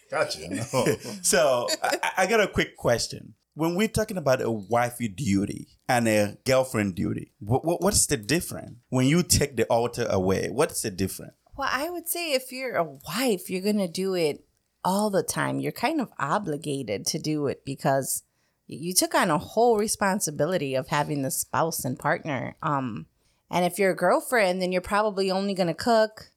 Gotcha. 0.10 0.47
No. 0.49 0.86
So 1.21 1.67
I, 1.84 2.12
I 2.19 2.25
got 2.28 2.39
a 2.41 2.47
quick 2.47 2.78
question. 2.78 3.34
When 3.56 3.75
we're 3.75 3.88
talking 3.88 4.17
about 4.17 4.41
a 4.41 4.51
wifey 4.51 5.08
duty 5.08 5.67
and 5.88 6.08
a 6.08 6.38
girlfriend 6.45 6.95
duty, 6.95 7.32
what, 7.39 7.63
what, 7.65 7.82
what's 7.82 8.06
the 8.06 8.17
difference? 8.17 8.73
When 8.89 9.08
you 9.08 9.23
take 9.23 9.56
the 9.56 9.63
altar 9.65 10.06
away, 10.10 10.49
what's 10.51 10.82
the 10.82 10.91
difference? 10.91 11.34
Well, 11.58 11.69
I 11.71 11.89
would 11.89 12.08
say 12.08 12.34
if 12.34 12.51
you're 12.51 12.75
a 12.75 12.84
wife, 12.84 13.49
you're 13.49 13.62
gonna 13.62 13.88
do 13.88 14.13
it 14.13 14.45
all 14.84 15.10
the 15.10 15.23
time. 15.23 15.60
You're 15.60 15.71
kind 15.71 16.01
of 16.01 16.12
obligated 16.19 17.06
to 17.08 17.19
do 17.19 17.47
it 17.47 17.63
because 17.65 18.23
you 18.67 18.93
took 18.93 19.13
on 19.13 19.30
a 19.30 19.38
whole 19.38 19.78
responsibility 19.78 20.75
of 20.75 20.88
having 20.88 21.21
the 21.21 21.32
spouse 21.32 21.86
and 21.86 21.99
partner. 21.99 22.56
Um, 22.62 23.06
and 23.51 23.63
if 23.65 23.78
you're 23.78 23.91
a 23.91 23.95
girlfriend, 23.95 24.62
then 24.62 24.71
you're 24.71 24.82
probably 24.82 25.30
only 25.30 25.54
gonna 25.54 25.73
cook, 25.73 26.32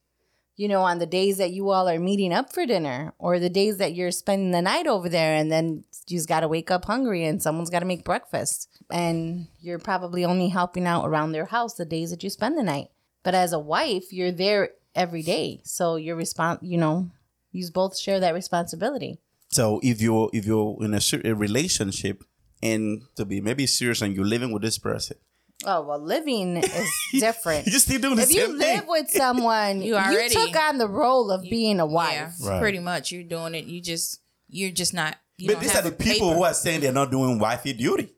you 0.56 0.68
know, 0.68 0.82
on 0.82 0.98
the 0.98 1.06
days 1.06 1.38
that 1.38 1.52
you 1.52 1.70
all 1.70 1.88
are 1.88 1.98
meeting 1.98 2.32
up 2.32 2.52
for 2.52 2.66
dinner 2.66 3.14
or 3.18 3.38
the 3.38 3.48
days 3.48 3.78
that 3.78 3.94
you're 3.94 4.10
spending 4.10 4.50
the 4.50 4.62
night 4.62 4.86
over 4.86 5.08
there, 5.08 5.34
and 5.34 5.50
then 5.50 5.84
you 6.06 6.18
just 6.18 6.28
gotta 6.28 6.48
wake 6.48 6.70
up 6.70 6.84
hungry 6.84 7.24
and 7.24 7.42
someone's 7.42 7.70
gotta 7.70 7.86
make 7.86 8.04
breakfast. 8.04 8.68
And 8.90 9.48
you're 9.60 9.78
probably 9.78 10.24
only 10.24 10.48
helping 10.48 10.86
out 10.86 11.06
around 11.06 11.32
their 11.32 11.46
house 11.46 11.74
the 11.74 11.84
days 11.84 12.10
that 12.10 12.22
you 12.22 12.30
spend 12.30 12.58
the 12.58 12.62
night. 12.62 12.88
But 13.22 13.34
as 13.34 13.52
a 13.52 13.58
wife, 13.58 14.12
you're 14.12 14.32
there 14.32 14.70
every 14.94 15.22
day. 15.22 15.60
So 15.64 15.96
you're 15.96 16.16
respon 16.16 16.58
you 16.60 16.76
know, 16.76 17.10
you 17.52 17.70
both 17.70 17.96
share 17.96 18.20
that 18.20 18.34
responsibility. 18.34 19.18
So 19.50 19.80
if 19.82 20.00
you're 20.00 20.30
if 20.32 20.44
you're 20.46 20.76
in 20.82 20.94
a, 20.94 21.00
a 21.24 21.34
relationship 21.34 22.22
and 22.62 23.02
to 23.16 23.24
be 23.24 23.40
maybe 23.40 23.66
serious 23.66 24.02
and 24.02 24.14
you're 24.14 24.24
living 24.26 24.52
with 24.52 24.62
this 24.62 24.78
person, 24.78 25.16
Oh 25.64 25.82
well, 25.82 25.98
living 25.98 26.58
is 26.58 26.90
different. 27.20 27.66
you're 27.66 27.80
still 27.80 28.00
doing 28.00 28.16
the 28.16 28.22
if 28.22 28.32
you 28.32 28.46
live 28.48 28.80
thing. 28.80 28.82
with 28.86 29.10
someone, 29.10 29.80
You 29.82 29.94
you, 29.94 29.96
already- 29.96 30.34
took 30.34 30.54
on 30.56 30.78
the 30.78 30.88
role 30.88 31.30
of 31.30 31.42
being 31.42 31.80
a 31.80 31.86
yeah, 31.86 31.92
wife. 31.92 32.34
Right. 32.44 32.60
pretty 32.60 32.78
much. 32.78 33.10
You're 33.10 33.24
doing 33.24 33.54
it. 33.54 33.64
You 33.64 33.80
just 33.80 34.20
you're 34.48 34.70
just 34.70 34.92
not. 34.94 35.16
You 35.38 35.48
but 35.52 35.60
these 35.60 35.74
are 35.74 35.82
the 35.82 35.90
the 35.90 35.96
people 35.96 36.28
paper. 36.28 36.38
who 36.38 36.44
are 36.44 36.54
saying 36.54 36.80
they're 36.80 36.92
not 36.92 37.10
doing 37.10 37.38
wifey 37.38 37.72
duty. 37.72 38.08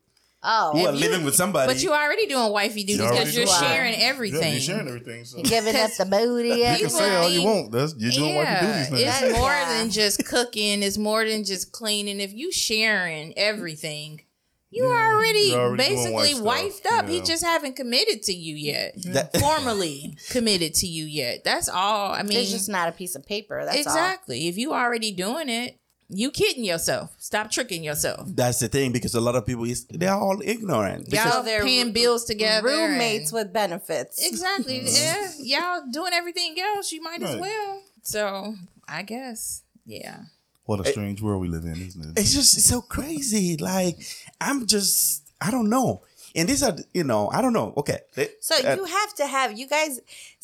Oh, 0.42 0.72
who 0.72 0.86
are 0.86 0.92
living 0.92 1.22
with 1.24 1.34
somebody. 1.34 1.70
But 1.70 1.82
you 1.82 1.92
already 1.92 2.26
doing 2.26 2.50
wifey 2.50 2.84
duties 2.84 3.00
already 3.02 3.18
because 3.18 3.36
you're 3.36 3.44
doing 3.44 3.56
it. 3.56 3.60
sharing 3.66 3.92
Yeah, 3.92 4.06
everything. 4.06 4.52
you're 4.52 4.60
sharing 4.60 4.88
everything. 4.88 5.24
So. 5.26 5.42
giving 5.42 5.76
up 5.76 5.90
the 5.98 6.06
booty. 6.06 6.48
You 6.48 6.64
can 6.78 6.88
say 6.88 7.14
all 7.16 7.28
you 7.28 7.42
want. 7.44 7.72
That's 7.72 7.94
you're 7.98 8.10
doing 8.10 8.36
wifey 8.36 8.66
duties 8.66 8.90
now. 8.90 8.96
It's 9.26 9.38
more 9.38 9.50
Yeah. 9.50 9.68
than 9.78 9.90
just 9.90 10.24
cooking. 10.24 10.82
It's 10.82 10.96
more 10.96 11.24
than 11.26 11.44
just 11.44 11.72
cleaning. 11.72 12.20
If 12.20 12.32
you 12.32 12.50
sharing 12.52 13.36
everything, 13.36 14.22
you 14.70 14.84
already, 14.86 15.40
you're 15.50 15.58
already 15.60 15.88
doing 15.88 15.96
basically 15.96 16.40
wife 16.40 16.62
wifed 16.64 16.72
stuff. 16.76 16.92
up. 17.04 17.08
He 17.08 17.20
just 17.20 17.44
haven't 17.44 17.74
committed 17.76 18.22
to 18.22 18.32
you 18.32 18.54
yet. 18.54 18.94
That- 19.06 19.36
Formally 19.40 20.16
committed 20.30 20.74
to 20.76 20.86
you 20.86 21.04
yet. 21.06 21.42
That's 21.44 21.68
all. 21.68 22.12
I 22.12 22.22
mean, 22.22 22.38
It's 22.38 22.52
just 22.52 22.68
not 22.68 22.88
a 22.88 22.92
piece 22.92 23.16
of 23.16 23.26
paper. 23.26 23.64
That's 23.64 23.76
exactly. 23.78 24.46
If 24.48 24.56
you 24.56 24.72
already 24.72 25.10
doing 25.10 25.48
it, 25.48 25.79
you 26.12 26.30
kidding 26.30 26.64
yourself. 26.64 27.14
Stop 27.18 27.50
tricking 27.50 27.84
yourself. 27.84 28.26
That's 28.26 28.58
the 28.58 28.68
thing 28.68 28.92
because 28.92 29.14
a 29.14 29.20
lot 29.20 29.36
of 29.36 29.46
people 29.46 29.66
they're 29.90 30.12
all 30.12 30.40
ignorant. 30.44 31.08
Because 31.10 31.32
Y'all 31.34 31.42
they're 31.42 31.62
paying 31.62 31.92
bills 31.92 32.24
together. 32.24 32.66
Roommates 32.68 33.30
and- 33.30 33.38
with 33.38 33.52
benefits. 33.52 34.26
Exactly. 34.26 34.82
Yeah. 34.84 35.30
Y'all 35.38 35.82
doing 35.90 36.12
everything 36.12 36.56
else. 36.58 36.90
You 36.92 37.02
might 37.02 37.22
as 37.22 37.36
well. 37.40 37.82
So 38.02 38.54
I 38.88 39.02
guess. 39.02 39.62
Yeah. 39.86 40.18
What 40.64 40.80
a 40.80 40.84
strange 40.90 41.20
world 41.22 41.40
we 41.42 41.48
live 41.48 41.64
in, 41.64 41.72
isn't 41.72 42.02
it? 42.16 42.18
it's 42.20 42.32
just 42.34 42.60
so 42.60 42.80
crazy. 42.80 43.56
Like 43.56 43.98
I'm 44.40 44.66
just 44.66 45.22
I 45.40 45.50
don't 45.50 45.68
know. 45.70 46.02
And 46.34 46.48
these 46.48 46.62
are 46.62 46.76
you 46.92 47.04
know 47.04 47.28
I 47.32 47.40
don't 47.42 47.52
know. 47.52 47.72
Okay. 47.76 48.00
So 48.40 48.54
Uh, 48.56 48.74
you 48.76 48.84
have 48.84 49.14
to 49.14 49.26
have 49.26 49.58
you 49.58 49.66
guys 49.66 50.00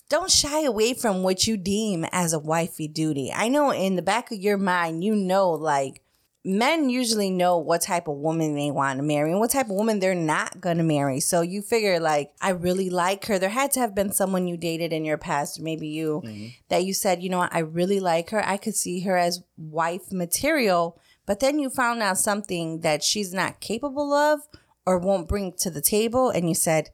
don't 0.09 0.31
shy 0.31 0.63
away 0.63 0.95
from 0.95 1.23
what 1.23 1.47
you 1.47 1.57
deem 1.57 2.05
as 2.13 2.33
a 2.33 2.39
wifey 2.39 2.89
duty. 2.89 3.33
I 3.35 3.49
know 3.49 3.71
in 3.71 3.97
the 3.97 4.03
back 4.03 4.31
of 4.31 4.39
your 4.39 4.59
mind 4.59 5.05
you 5.05 5.15
know 5.15 5.51
like 5.51 6.03
men 6.47 6.89
usually 6.89 7.29
know 7.29 7.59
what 7.59 7.83
type 7.83 8.07
of 8.07 8.17
woman 8.17 8.55
they 8.55 8.71
want 8.71 8.99
to 8.99 9.03
marry 9.03 9.33
and 9.33 9.41
what 9.41 9.51
type 9.51 9.67
of 9.67 9.73
woman 9.73 9.99
they're 9.99 10.15
not 10.15 10.61
going 10.61 10.77
to 10.77 10.85
marry. 10.85 11.19
So 11.19 11.41
you 11.41 11.61
figure 11.61 11.99
like 11.99 12.33
I 12.41 12.51
really 12.51 12.89
like 12.89 13.27
her. 13.27 13.39
There 13.39 13.49
had 13.49 13.73
to 13.73 13.81
have 13.81 13.95
been 13.95 14.13
someone 14.13 14.47
you 14.47 14.57
dated 14.57 14.93
in 14.93 15.05
your 15.05 15.19
past, 15.19 15.61
maybe 15.61 15.89
you 15.89 16.23
mm-hmm. 16.25 16.47
that 16.69 16.85
you 16.85 16.95
said, 16.95 17.23
"You 17.23 17.31
know 17.31 17.39
what? 17.39 17.55
I 17.55 17.59
really 17.59 17.99
like 17.99 18.31
her. 18.31 18.47
I 18.47 18.57
could 18.57 18.77
see 18.77 19.01
her 19.01 19.17
as 19.17 19.43
wife 19.57 20.13
material." 20.13 20.99
But 21.27 21.41
then 21.41 21.59
you 21.59 21.69
found 21.69 22.03
out 22.03 22.19
something 22.19 22.81
that 22.83 23.03
she's 23.03 23.35
not 23.35 23.59
capable 23.59 24.13
of 24.13 24.43
or 24.87 24.99
won't 24.99 25.29
bring 25.29 25.53
to 25.59 25.71
the 25.71 25.81
table 25.81 26.31
and 26.31 26.49
you 26.49 26.55
said, 26.55 26.91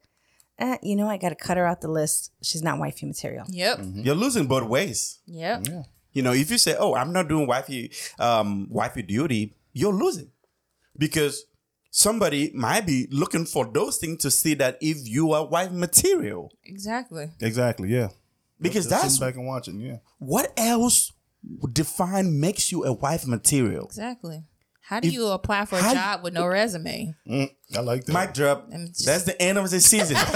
eh, 0.63 0.77
you 0.83 0.95
know, 0.97 1.09
I 1.09 1.17
got 1.19 1.31
to 1.31 1.35
cut 1.47 1.57
her 1.57 1.67
out 1.67 1.81
the 1.81 1.89
list. 2.01 2.33
She's 2.43 2.63
not 2.63 2.79
wifey 2.79 3.07
material. 3.07 3.45
Yep. 3.49 3.81
you're 4.07 4.15
losing 4.15 4.47
both 4.47 4.65
ways. 4.65 5.19
Yep. 5.27 5.67
You 6.15 6.23
know, 6.23 6.33
if 6.33 6.51
you 6.51 6.59
say, 6.59 6.75
"Oh, 6.79 6.95
I'm 6.95 7.13
not 7.13 7.29
doing 7.29 7.47
wifey 7.47 7.91
um 8.19 8.67
wifey 8.71 9.03
duty," 9.03 9.55
you're 9.73 9.95
losing 10.05 10.31
because 10.97 11.45
somebody 11.91 12.51
might 12.55 12.87
be 12.87 13.07
looking 13.11 13.45
for 13.47 13.65
those 13.73 13.97
things 13.99 14.23
to 14.23 14.31
see 14.31 14.55
that 14.55 14.77
if 14.81 14.97
you 15.09 15.33
are 15.33 15.47
wife 15.47 15.71
material. 15.73 16.51
Exactly. 16.65 17.31
Exactly. 17.41 17.89
Yeah. 17.89 18.09
Because 18.61 18.85
Just 18.87 18.91
that's 18.91 19.15
sitting 19.15 19.27
back 19.29 19.37
and 19.37 19.47
watching. 19.47 19.81
Yeah. 19.81 19.99
what 20.19 20.53
else 20.57 21.13
would 21.61 21.75
define 21.75 22.39
makes 22.41 22.71
you 22.71 22.85
a 22.85 22.93
wife 22.93 23.27
material. 23.27 23.85
Exactly. 23.87 24.45
How 24.93 25.01
do 25.01 25.09
If- 25.09 25.15
you 25.15 25.27
apply 25.29 25.65
for 25.65 25.79
a 25.79 25.83
how- 25.83 25.95
job 25.95 26.23
with 26.23 26.35
no 26.35 26.47
resume? 26.47 27.15
Mm, 27.27 27.51
I 27.75 27.81
like 27.81 28.05
that. 28.05 28.13
Mic 28.13 28.35
drop. 28.35 28.69
I'm 28.71 28.89
just- 28.89 29.07
That's 29.07 29.25
the 29.25 29.41
end 29.41 29.57
of 29.57 29.71
the 29.71 29.81
season. 29.81 30.17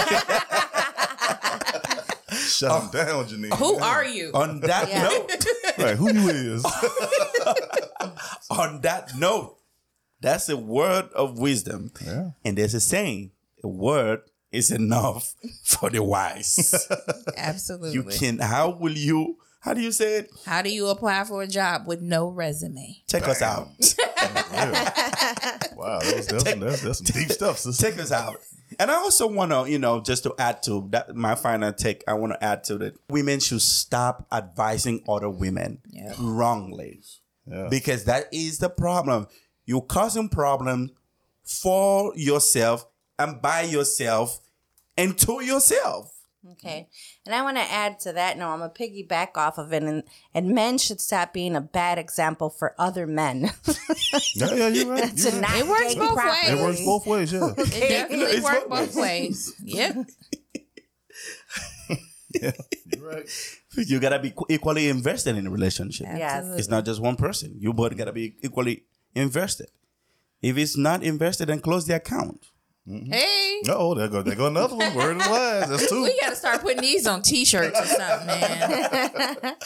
Shut 2.48 2.82
him 2.84 2.90
down, 2.90 3.26
Janine. 3.26 3.54
Who 3.58 3.76
are 3.76 4.02
you? 4.04 4.30
on 4.32 4.60
that 4.60 4.88
Yeah. 4.88 5.02
note, 5.02 5.30
Right. 5.78 5.96
Who 5.98 6.10
you 6.10 6.30
is? 6.30 6.64
on 8.50 8.80
that 8.80 9.10
note, 9.18 9.58
that's 10.22 10.48
a 10.48 10.56
word 10.56 11.10
of 11.14 11.38
wisdom. 11.38 11.92
Yeah. 12.02 12.30
And 12.42 12.56
there's 12.56 12.72
a 12.72 12.80
saying, 12.80 13.32
a 13.62 13.68
word 13.68 14.22
is 14.50 14.70
enough 14.70 15.34
for 15.64 15.90
the 15.90 16.02
wise. 16.02 16.88
Absolutely. 17.36 17.92
you 17.92 18.04
can 18.04 18.38
how 18.38 18.70
will 18.70 18.96
you 18.96 19.36
how 19.60 19.74
do 19.74 19.80
you 19.80 19.90
say 19.92 20.18
it? 20.18 20.30
How 20.44 20.62
do 20.62 20.70
you 20.70 20.86
apply 20.88 21.24
for 21.24 21.42
a 21.42 21.46
job 21.48 21.86
with 21.86 22.00
no 22.00 22.28
resume? 22.28 23.02
Check 23.08 23.26
us 23.28 23.42
out. 23.42 23.68
Wow. 25.76 25.98
That 26.00 26.16
was, 26.16 26.26
that's, 26.26 26.50
some, 26.50 26.60
that's, 26.60 26.80
that's 26.82 26.98
some 26.98 27.20
deep 27.20 27.30
stuff, 27.30 27.58
sister. 27.58 27.90
Check 27.90 28.00
us 28.00 28.10
out. 28.10 28.36
And 28.78 28.90
I 28.90 28.94
also 28.94 29.26
want 29.26 29.52
to, 29.52 29.70
you 29.70 29.78
know, 29.78 30.00
just 30.00 30.22
to 30.24 30.34
add 30.38 30.62
to 30.64 30.88
that, 30.90 31.14
my 31.14 31.34
final 31.34 31.72
take, 31.72 32.02
I 32.08 32.14
want 32.14 32.32
to 32.32 32.42
add 32.42 32.64
to 32.64 32.78
that. 32.78 32.94
Women 33.10 33.40
should 33.40 33.60
stop 33.60 34.26
advising 34.32 35.02
other 35.08 35.28
women 35.30 35.80
Yeah. 35.90 36.14
wrongly. 36.18 37.00
Yeah. 37.46 37.68
Because 37.70 38.04
that 38.04 38.24
is 38.32 38.58
the 38.58 38.70
problem. 38.70 39.26
You're 39.66 39.82
causing 39.82 40.28
problems 40.28 40.92
for 41.44 42.12
yourself 42.16 42.86
and 43.18 43.40
by 43.42 43.62
yourself 43.62 44.40
and 44.96 45.16
to 45.18 45.44
yourself. 45.44 46.12
Okay. 46.52 46.88
Mm-hmm. 46.88 47.22
And 47.26 47.34
I 47.34 47.42
want 47.42 47.56
to 47.56 47.62
add 47.62 47.98
to 48.00 48.12
that. 48.12 48.38
No, 48.38 48.50
I'm 48.50 48.62
a 48.62 48.68
piggyback 48.68 49.36
off 49.36 49.58
of 49.58 49.72
it. 49.72 49.82
And, 49.82 50.02
and 50.34 50.54
men 50.54 50.78
should 50.78 51.00
stop 51.00 51.32
being 51.32 51.56
a 51.56 51.60
bad 51.60 51.98
example 51.98 52.50
for 52.50 52.74
other 52.78 53.06
men. 53.06 53.50
Yeah, 54.34 54.54
yeah, 54.54 54.68
you're 54.68 54.86
right. 54.86 55.12
You're 55.16 55.30
to 55.30 55.36
right. 55.38 55.40
not 55.40 55.56
It 55.56 55.66
works 55.66 55.94
both 55.94 56.14
properly. 56.14 56.52
It 56.52 56.62
works 56.62 56.84
both 56.84 57.06
ways, 57.06 57.32
yeah. 57.32 57.52
It 57.56 57.88
definitely 57.88 58.24
It's 58.26 58.44
worked 58.44 58.68
both 58.68 58.94
both 58.94 58.96
ways. 58.96 59.54
Yep. 59.62 59.96
yeah. 62.40 62.52
You're 62.94 63.08
right. 63.08 63.28
You 63.76 64.00
gotta 64.00 64.18
be 64.18 64.34
equally 64.48 64.88
invested 64.88 65.36
in 65.36 65.46
a 65.46 65.50
relationship. 65.50 66.06
Yes. 66.16 66.46
It's 66.58 66.68
not 66.68 66.84
just 66.84 67.00
one 67.00 67.16
person. 67.16 67.56
You 67.58 67.72
both 67.72 67.96
gotta 67.96 68.12
be 68.12 68.36
equally 68.42 68.84
invested. 69.14 69.68
If 70.42 70.56
it's 70.58 70.76
not 70.76 71.02
invested, 71.02 71.48
then 71.48 71.60
close 71.60 71.86
the 71.86 71.96
account. 71.96 72.46
Hey. 72.88 73.62
Oh, 73.68 73.94
there 73.94 74.08
go, 74.08 74.22
there 74.22 74.36
go 74.36 74.46
another 74.46 74.76
one. 74.76 74.94
Word 74.94 75.16
is 75.16 75.28
wise. 75.28 75.68
That's 75.68 75.88
two. 75.88 76.04
We 76.04 76.20
gotta 76.20 76.36
start 76.36 76.60
putting 76.60 76.82
these 76.82 77.06
on 77.06 77.22
T-shirts 77.22 77.80
or 77.80 77.84
something, 77.84 78.26
man. 78.28 79.56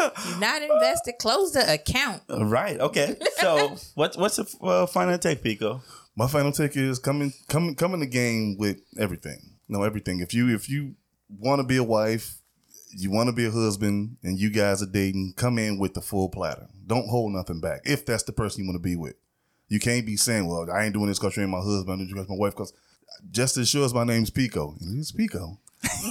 You're 0.28 0.38
not 0.38 0.62
invested. 0.62 1.14
Close 1.18 1.52
the 1.52 1.72
account. 1.72 2.22
Right. 2.28 2.78
Okay. 2.78 3.16
So 3.36 3.76
what's 3.94 4.16
what's 4.16 4.36
the 4.36 4.46
uh, 4.62 4.86
final 4.86 5.16
take, 5.18 5.42
Pico? 5.42 5.80
My 6.18 6.26
final 6.26 6.50
take 6.50 6.76
is 6.76 6.98
coming, 6.98 7.34
come, 7.46 7.74
come 7.74 7.92
in 7.92 8.00
the 8.00 8.06
game 8.06 8.56
with 8.58 8.80
everything. 8.98 9.52
No, 9.68 9.82
everything. 9.82 10.20
If 10.20 10.32
you, 10.32 10.54
if 10.54 10.68
you 10.70 10.94
want 11.28 11.60
to 11.60 11.66
be 11.66 11.76
a 11.76 11.84
wife, 11.84 12.38
you 12.96 13.10
want 13.10 13.28
to 13.28 13.34
be 13.34 13.44
a 13.44 13.50
husband, 13.50 14.16
and 14.22 14.38
you 14.38 14.48
guys 14.48 14.82
are 14.82 14.86
dating, 14.86 15.34
come 15.36 15.58
in 15.58 15.78
with 15.78 15.92
the 15.92 16.00
full 16.00 16.30
platter. 16.30 16.68
Don't 16.86 17.08
hold 17.08 17.32
nothing 17.32 17.60
back. 17.60 17.82
If 17.84 18.06
that's 18.06 18.22
the 18.22 18.32
person 18.32 18.64
you 18.64 18.70
want 18.70 18.82
to 18.82 18.88
be 18.88 18.96
with, 18.96 19.16
you 19.68 19.80
can't 19.80 20.06
be 20.06 20.16
saying, 20.16 20.46
"Well, 20.46 20.70
I 20.70 20.84
ain't 20.84 20.94
doing 20.94 21.06
this 21.08 21.18
because 21.18 21.36
you're 21.36 21.46
my 21.48 21.58
husband. 21.58 22.00
I'm 22.00 22.06
doing 22.06 22.20
this 22.20 22.28
my 22.28 22.36
wife." 22.36 22.52
Because 22.52 22.72
just 23.30 23.56
as 23.56 23.68
sure 23.68 23.84
as 23.84 23.94
my 23.94 24.04
name's 24.04 24.30
Pico, 24.30 24.74
and 24.80 24.98
it's 24.98 25.12
Pico, 25.12 25.58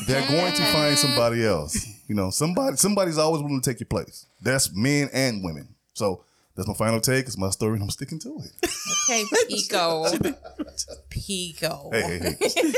they're 0.07 0.27
going 0.27 0.53
to 0.53 0.63
find 0.71 0.97
somebody 0.97 1.45
else. 1.45 1.85
You 2.07 2.15
know, 2.15 2.29
somebody, 2.29 2.77
somebody's 2.77 3.17
always 3.17 3.41
willing 3.41 3.61
to 3.61 3.69
take 3.69 3.79
your 3.79 3.87
place. 3.87 4.25
That's 4.41 4.73
men 4.73 5.09
and 5.13 5.43
women. 5.43 5.69
So 5.93 6.23
that's 6.55 6.67
my 6.67 6.73
final 6.73 7.01
take. 7.01 7.25
It's 7.25 7.37
my 7.37 7.49
story, 7.49 7.73
and 7.73 7.83
I'm 7.83 7.89
sticking 7.89 8.19
to 8.19 8.39
it. 8.43 8.69
Okay, 9.09 9.23
Pico. 9.47 10.05
Pico. 11.09 11.89
Hey, 11.91 12.19
hey, 12.19 12.35
hey. 12.39 12.73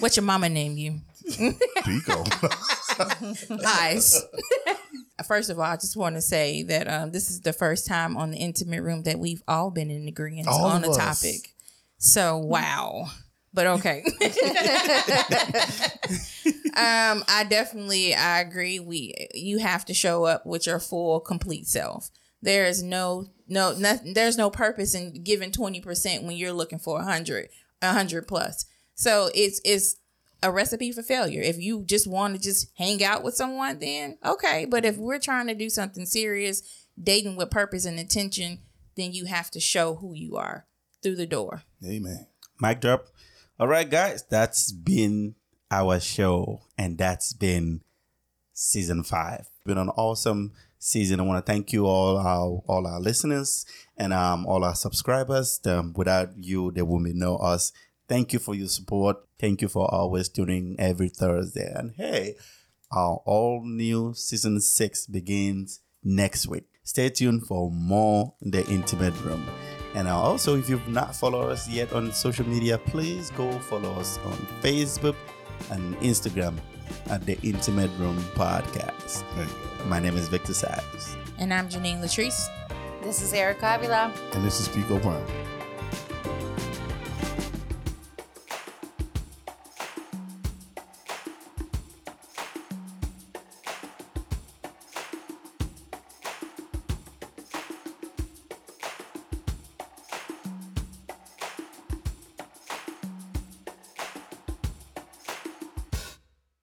What's 0.00 0.16
your 0.16 0.24
mama 0.24 0.48
name 0.48 0.76
you? 0.76 1.00
Pico. 1.84 2.24
Eyes. 3.66 4.24
First 5.26 5.50
of 5.50 5.58
all, 5.58 5.64
I 5.64 5.76
just 5.76 5.96
want 5.96 6.14
to 6.14 6.22
say 6.22 6.62
that 6.64 6.88
um, 6.88 7.10
this 7.10 7.30
is 7.30 7.40
the 7.40 7.52
first 7.52 7.86
time 7.86 8.16
on 8.16 8.30
the 8.30 8.38
intimate 8.38 8.82
room 8.82 9.02
that 9.02 9.18
we've 9.18 9.42
all 9.48 9.70
been 9.70 9.90
in 9.90 10.06
agreement 10.08 10.48
on 10.48 10.82
the 10.82 10.92
topic. 10.92 11.54
So 11.98 12.38
wow. 12.38 13.08
But 13.52 13.66
okay. 13.66 14.04
um, 16.76 17.24
I 17.28 17.44
definitely 17.48 18.14
I 18.14 18.40
agree. 18.40 18.78
We 18.78 19.28
you 19.34 19.58
have 19.58 19.84
to 19.86 19.94
show 19.94 20.24
up 20.24 20.46
with 20.46 20.66
your 20.66 20.78
full 20.78 21.20
complete 21.20 21.66
self. 21.66 22.10
There 22.40 22.66
is 22.66 22.82
no 22.82 23.26
no 23.48 23.72
nothing 23.72 24.14
there's 24.14 24.38
no 24.38 24.50
purpose 24.50 24.94
in 24.94 25.24
giving 25.24 25.50
20% 25.50 26.22
when 26.22 26.36
you're 26.36 26.52
looking 26.52 26.78
for 26.78 27.00
a 27.00 27.04
100 27.04 27.48
a 27.82 27.86
100 27.86 28.28
plus. 28.28 28.66
So 28.94 29.30
it's 29.34 29.60
it's 29.64 29.96
a 30.42 30.52
recipe 30.52 30.92
for 30.92 31.02
failure. 31.02 31.42
If 31.42 31.58
you 31.58 31.84
just 31.84 32.06
want 32.06 32.34
to 32.34 32.40
just 32.40 32.70
hang 32.76 33.02
out 33.02 33.22
with 33.22 33.34
someone, 33.34 33.78
then 33.78 34.18
okay. 34.24 34.66
But 34.66 34.84
if 34.84 34.96
we're 34.96 35.18
trying 35.18 35.48
to 35.48 35.54
do 35.54 35.68
something 35.68 36.06
serious, 36.06 36.62
dating 37.00 37.36
with 37.36 37.50
purpose 37.50 37.84
and 37.84 37.98
intention, 37.98 38.60
then 38.96 39.12
you 39.12 39.26
have 39.26 39.50
to 39.52 39.60
show 39.60 39.96
who 39.96 40.14
you 40.14 40.36
are 40.36 40.66
through 41.02 41.16
the 41.16 41.26
door. 41.26 41.62
Amen. 41.84 42.26
Mic 42.60 42.80
drop. 42.80 43.06
All 43.60 43.68
right, 43.68 43.88
guys, 43.88 44.24
that's 44.28 44.70
been 44.72 45.34
our 45.70 46.00
show, 46.00 46.62
and 46.76 46.96
that's 46.96 47.32
been 47.32 47.82
season 48.52 49.02
five. 49.02 49.48
Been 49.64 49.78
an 49.78 49.90
awesome 49.90 50.52
season. 50.78 51.20
I 51.20 51.24
want 51.24 51.44
to 51.44 51.52
thank 51.52 51.72
you 51.72 51.86
all 51.86 52.16
our 52.18 52.62
all 52.66 52.86
our 52.86 53.00
listeners 53.00 53.66
and 53.96 54.12
um 54.12 54.46
all 54.46 54.64
our 54.64 54.74
subscribers. 54.74 55.60
Um, 55.66 55.92
without 55.96 56.30
you, 56.36 56.70
there 56.70 56.84
would 56.84 57.04
be 57.04 57.12
no 57.12 57.36
us. 57.36 57.72
Thank 58.08 58.32
you 58.32 58.38
for 58.38 58.54
your 58.54 58.68
support. 58.68 59.18
Thank 59.38 59.62
you 59.62 59.68
for 59.68 59.92
always 59.92 60.28
tuning 60.28 60.76
every 60.78 61.08
Thursday. 61.08 61.70
And 61.74 61.92
hey, 61.96 62.36
our 62.90 63.20
all 63.26 63.62
new 63.64 64.14
season 64.14 64.60
six 64.60 65.06
begins 65.06 65.80
next 66.02 66.46
week. 66.48 66.64
Stay 66.84 67.10
tuned 67.10 67.46
for 67.46 67.70
more 67.70 68.34
in 68.40 68.50
the 68.50 68.66
intimate 68.66 69.14
room. 69.22 69.46
And 69.94 70.08
also, 70.08 70.56
if 70.56 70.68
you've 70.70 70.88
not 70.88 71.14
followed 71.14 71.50
us 71.50 71.68
yet 71.68 71.92
on 71.92 72.12
social 72.12 72.46
media, 72.48 72.78
please 72.78 73.30
go 73.32 73.50
follow 73.58 73.92
us 73.94 74.18
on 74.24 74.36
Facebook 74.62 75.16
and 75.70 75.96
Instagram 75.98 76.54
at 77.10 77.24
the 77.26 77.38
Intimate 77.42 77.90
Room 77.98 78.16
Podcast. 78.34 79.24
There 79.34 79.44
you 79.44 79.50
go. 79.78 79.84
My 79.84 79.98
name 79.98 80.16
is 80.16 80.28
Victor 80.28 80.52
Sives. 80.52 81.16
And 81.38 81.52
I'm 81.52 81.68
Janine 81.68 82.00
Latrice. 82.00 82.48
This 83.02 83.22
is 83.22 83.32
Erica 83.32 83.76
Avila. 83.76 84.12
And 84.32 84.44
this 84.44 84.60
is 84.60 84.68
Pico 84.68 84.98
Brown. 84.98 85.26